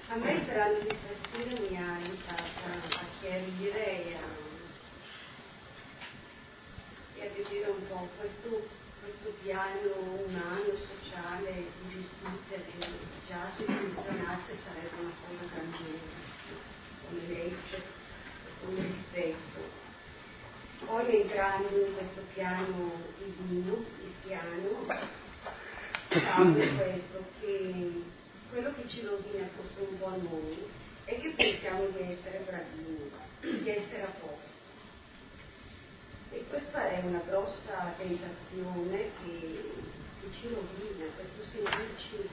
[0.09, 4.27] A me per l'amministrazione mi ha aiutata a chiarire e a,
[7.15, 8.69] e a vedere un po' questo,
[9.01, 12.87] questo piano umano, sociale, di giustizia che
[13.27, 16.55] già se funzionasse sarebbe una cosa grandiosa,
[17.05, 17.83] come legge,
[18.63, 19.59] con rispetto.
[20.85, 24.85] Poi entrando in questo piano divino, cristiano,
[26.07, 28.15] cambia questo, che
[28.49, 30.65] quello che ci rovina forse un po' a noi
[31.05, 34.55] è che pensiamo di essere bravini, di essere a posto.
[36.31, 39.63] E questa è una grossa tentazione che,
[40.21, 42.29] che ci rovina, questo sentirci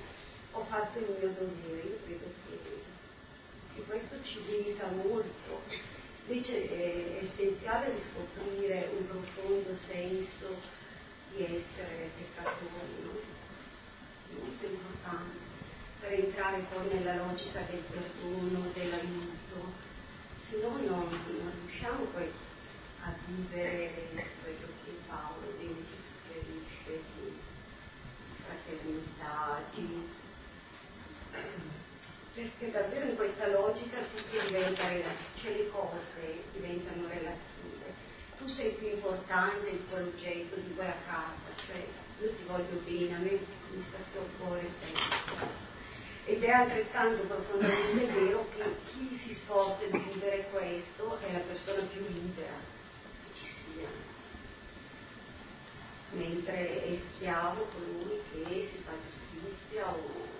[0.53, 2.59] ho fatto il mio dovere, io credo che,
[3.75, 5.63] che questo ci limita molto
[6.27, 10.57] Invece è essenziale riscoprire un profondo senso
[11.35, 13.21] di essere peccatori, no?
[14.41, 15.37] molto importante,
[16.63, 19.73] poi nella logica del perdono, dell'aiuto,
[20.49, 22.31] se no non, non riusciamo poi
[23.01, 23.93] a vivere
[24.43, 27.39] quello che Paolo suggerisce di
[28.45, 30.23] fraternità, di
[32.35, 37.95] perché davvero in questa logica tutto diventa relativo, cioè le cose diventano relative.
[38.37, 41.87] Tu sei più importante di quell'oggetto, di quella casa, cioè
[42.21, 45.74] io ti voglio bene, a me mi sta più a cuore te.
[46.27, 51.83] Ed è altrettanto profondamente vero che chi si sforza di vivere questo è la persona
[51.83, 52.55] più libera
[53.27, 53.89] che ci sia.
[56.13, 60.35] Mentre è schiavo colui che si fa giustizia o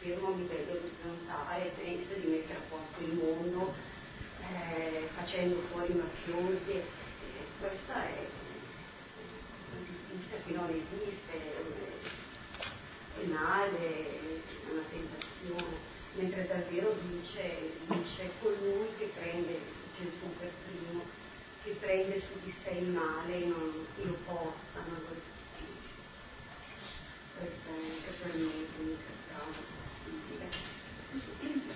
[0.00, 3.74] fermo a livello orizzontale e pensa di mettere a posto il mondo
[4.40, 6.70] eh, facendo fuori mafiosi.
[6.70, 6.84] Eh,
[7.58, 8.26] questa è
[9.72, 11.87] una giustizia che non esiste,
[13.20, 15.76] è una tentazione,
[16.14, 19.58] mentre davvero dice, dice colui che prende,
[19.98, 21.02] Gesù per primo,
[21.64, 25.96] che prende su di sé il male e non lo porta, non lo restituisce.
[27.38, 29.58] Questa è anche per me l'unica strada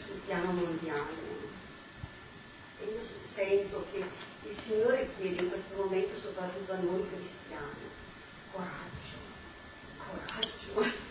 [0.07, 1.31] sul piano mondiale.
[2.81, 3.01] E io
[3.35, 3.99] sento che
[4.49, 7.91] il Signore chiede in questo momento soprattutto a noi cristiani,
[8.53, 9.19] coraggio,
[9.99, 11.11] coraggio.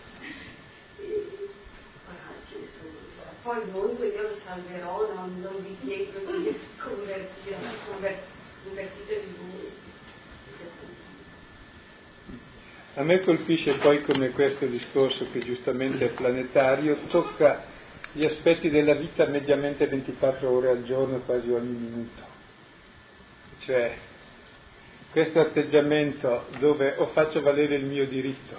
[3.44, 7.58] Poi voi io lo salverò, non, non vi chiedo di convertire,
[8.64, 9.72] convertitevi voi.
[12.96, 17.64] A me colpisce poi come questo discorso, che giustamente è planetario, tocca
[18.12, 22.22] gli aspetti della vita mediamente 24 ore al giorno, quasi ogni minuto.
[23.62, 23.96] Cioè,
[25.12, 28.56] questo atteggiamento dove o faccio valere il mio diritto,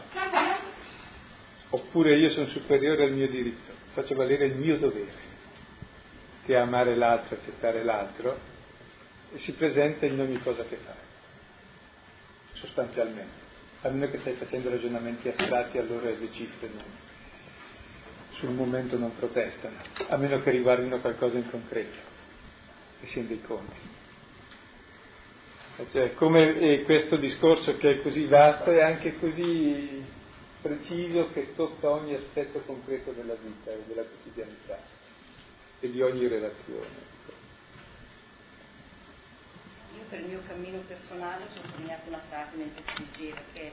[1.75, 5.31] oppure io sono superiore al mio diritto, faccio valere il mio dovere,
[6.45, 8.39] che è amare l'altro, accettare l'altro,
[9.33, 10.95] e si presenta in ogni cosa che fai,
[12.53, 13.41] sostanzialmente.
[13.83, 16.85] A meno che stai facendo ragionamenti astratti allora le cifre non,
[18.35, 19.77] sul momento non protestano,
[20.09, 21.97] a meno che riguardino qualcosa in concreto,
[23.01, 24.01] che siano dei conti.
[25.91, 30.21] Cioè, come questo discorso che è così vasto è anche così
[30.63, 34.79] preciso che tocca ogni aspetto concreto della vita e della quotidianità
[35.81, 37.11] e di ogni relazione
[40.13, 43.73] per il mio cammino personale ho sottolineato una frase mentre scriggeva che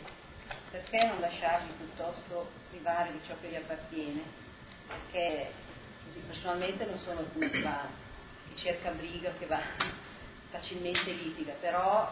[0.72, 4.22] perché non lasciarli piuttosto privare di ciò che gli appartiene?
[4.88, 5.52] Perché
[6.06, 7.86] così personalmente non sono uno che, va,
[8.48, 9.60] che cerca briga, che va
[10.50, 12.10] facilmente litiga, però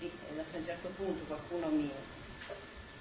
[0.00, 1.90] eh, a un certo punto qualcuno mi,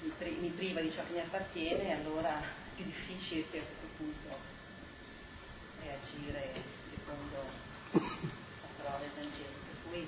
[0.02, 3.88] mi, mi, priva di ciò che mi appartiene, allora è più difficile che a questo
[3.98, 4.56] punto
[5.82, 6.54] reagire
[6.90, 7.44] secondo
[7.92, 10.08] la parola del Vangelo cui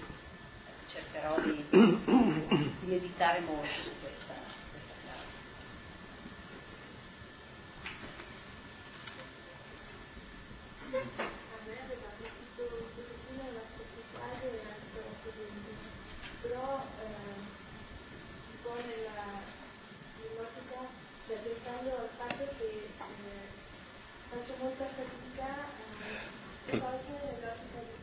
[0.87, 4.33] cercherò di, di meditare molto su questa,
[4.71, 5.27] questa frase.
[10.89, 13.63] A me aveva colpito un pochettino la
[14.11, 15.71] frase e anche la presente,
[16.41, 17.37] però eh,
[18.51, 19.41] un po' nella,
[20.17, 22.89] nell'ottica, cioè pensando al fatto che eh,
[24.29, 27.99] faccio molta fatica a eh, cose nell'ottica di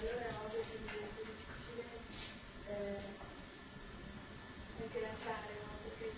[0.00, 1.84] allora è ovvio che diventa difficile
[2.66, 2.98] eh,
[4.82, 5.70] anche lasciare, no?
[5.86, 6.12] perché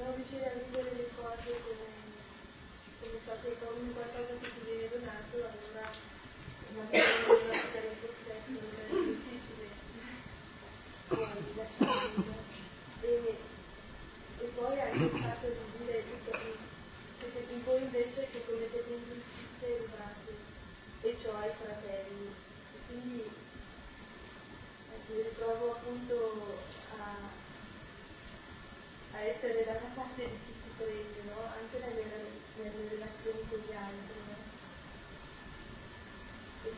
[0.00, 1.92] non riuscire a vivere le cose come,
[3.00, 5.92] come so che come qualcosa che ti viene donato, allora
[6.72, 8.12] magari non lasciare il tuo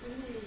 [0.07, 0.44] really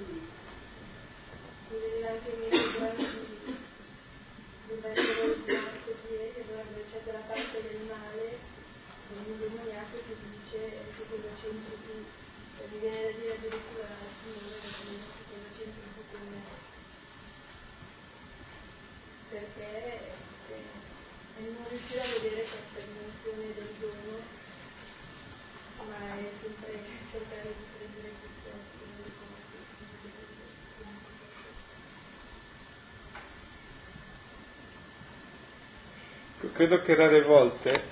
[36.58, 37.84] Credo che rare volte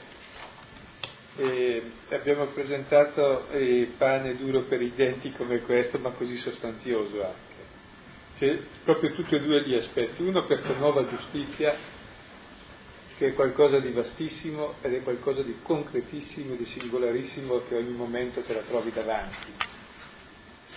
[1.37, 7.53] eh, abbiamo presentato il pane duro per i denti come questo, ma così sostanzioso anche
[8.39, 10.23] c'è proprio tutti e due gli aspetti.
[10.23, 11.75] Uno questa nuova giustizia
[13.19, 18.41] che è qualcosa di vastissimo ed è qualcosa di concretissimo, di singolarissimo che ogni momento
[18.41, 19.53] te la trovi davanti.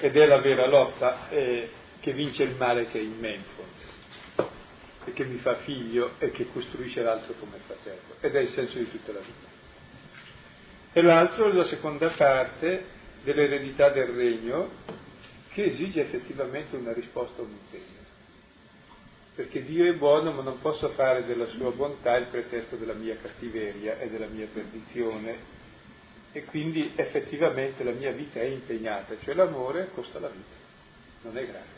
[0.01, 1.71] Ed è la vera lotta eh,
[2.01, 3.78] che vince il male che è in me in fondo
[5.19, 8.15] che mi fa figlio e che costruisce l'altro come fratello.
[8.21, 9.49] Ed è il senso di tutta la vita.
[10.93, 12.85] E l'altro è la seconda parte
[13.25, 14.71] dell'eredità del regno
[15.49, 18.07] che esige effettivamente una risposta a un impegno.
[19.35, 23.17] Perché Dio è buono, ma non posso fare della sua bontà il pretesto della mia
[23.17, 25.37] cattiveria e della mia perdizione.
[26.31, 30.55] E quindi effettivamente la mia vita è impegnata, cioè l'amore costa la vita,
[31.23, 31.77] non è gratis.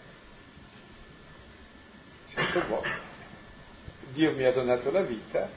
[2.26, 3.09] Sento buono.
[4.12, 5.48] Dio mi ha donato la vita,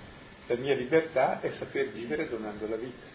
[0.48, 3.12] la mia libertà è saper vivere donando la vita.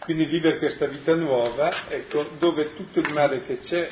[0.00, 3.90] Quindi vivere questa vita nuova, ecco, dove tutto il male che c'è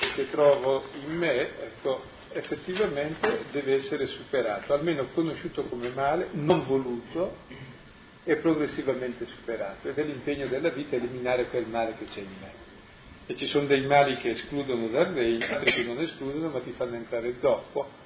[0.00, 6.64] e che trovo in me, ecco, effettivamente deve essere superato, almeno conosciuto come male, non
[6.66, 7.36] voluto
[8.24, 9.88] e progressivamente superato.
[9.88, 12.62] Ed è l'impegno della vita eliminare quel male che c'è in me.
[13.26, 16.72] E ci sono dei mali che escludono dal regno, altri che non escludono ma ti
[16.72, 18.02] fanno entrare dopo.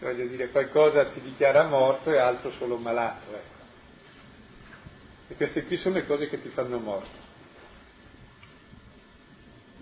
[0.00, 3.34] Voglio dire qualcosa ti dichiara morto e altro solo malato.
[3.34, 3.56] Ecco.
[5.28, 7.26] E queste qui sono le cose che ti fanno morto.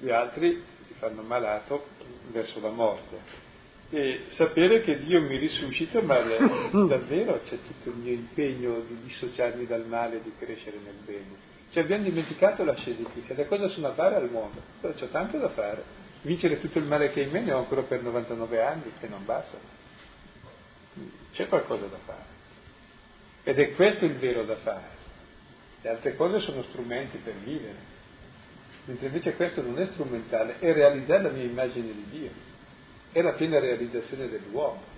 [0.00, 1.86] Gli altri ti fanno malato
[2.28, 3.44] verso la morte.
[3.90, 6.18] E sapere che Dio mi risuscita, ma
[6.88, 11.54] davvero c'è tutto il mio impegno di dissociarmi dal male e di crescere nel bene.
[11.70, 14.60] Ci abbiamo dimenticato l'ascesi cristiana, cosa sono a fare al mondo?
[14.80, 15.84] Però c'ho tanto da fare.
[16.22, 19.06] Vincere tutto il male che è in me ne ho ancora per 99 anni, che
[19.06, 19.75] non basta.
[21.36, 22.34] C'è qualcosa da fare.
[23.44, 24.94] Ed è questo il vero da fare.
[25.82, 27.74] Le altre cose sono strumenti per vivere,
[28.86, 32.30] mentre invece questo non è strumentale, è realizzare la mia immagine di Dio,
[33.12, 34.94] è la piena realizzazione dell'uomo.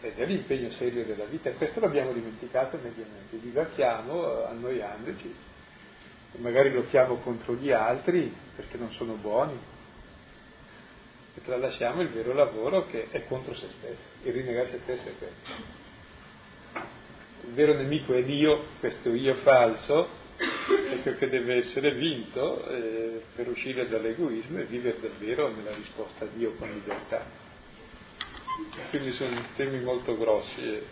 [0.00, 1.50] Ed è l'impegno serio della vita.
[1.50, 5.34] E questo l'abbiamo dimenticato mediamente, divacchiamo annoiandoci,
[6.38, 9.58] magari lottiamo contro gli altri perché non sono buoni
[11.44, 15.78] tralasciamo il vero lavoro che è contro se stesso, il rinnegare se stesso è questo
[17.50, 20.08] il vero nemico è l'io, questo io falso,
[20.88, 26.28] questo che deve essere vinto eh, per uscire dall'egoismo e vivere davvero nella risposta a
[26.32, 27.24] Dio con libertà.
[28.90, 30.82] Quindi sono temi molto grossi.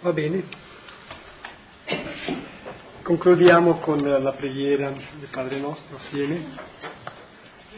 [0.00, 0.44] Va bene.
[3.02, 6.70] Concludiamo con la preghiera del Padre nostro assieme.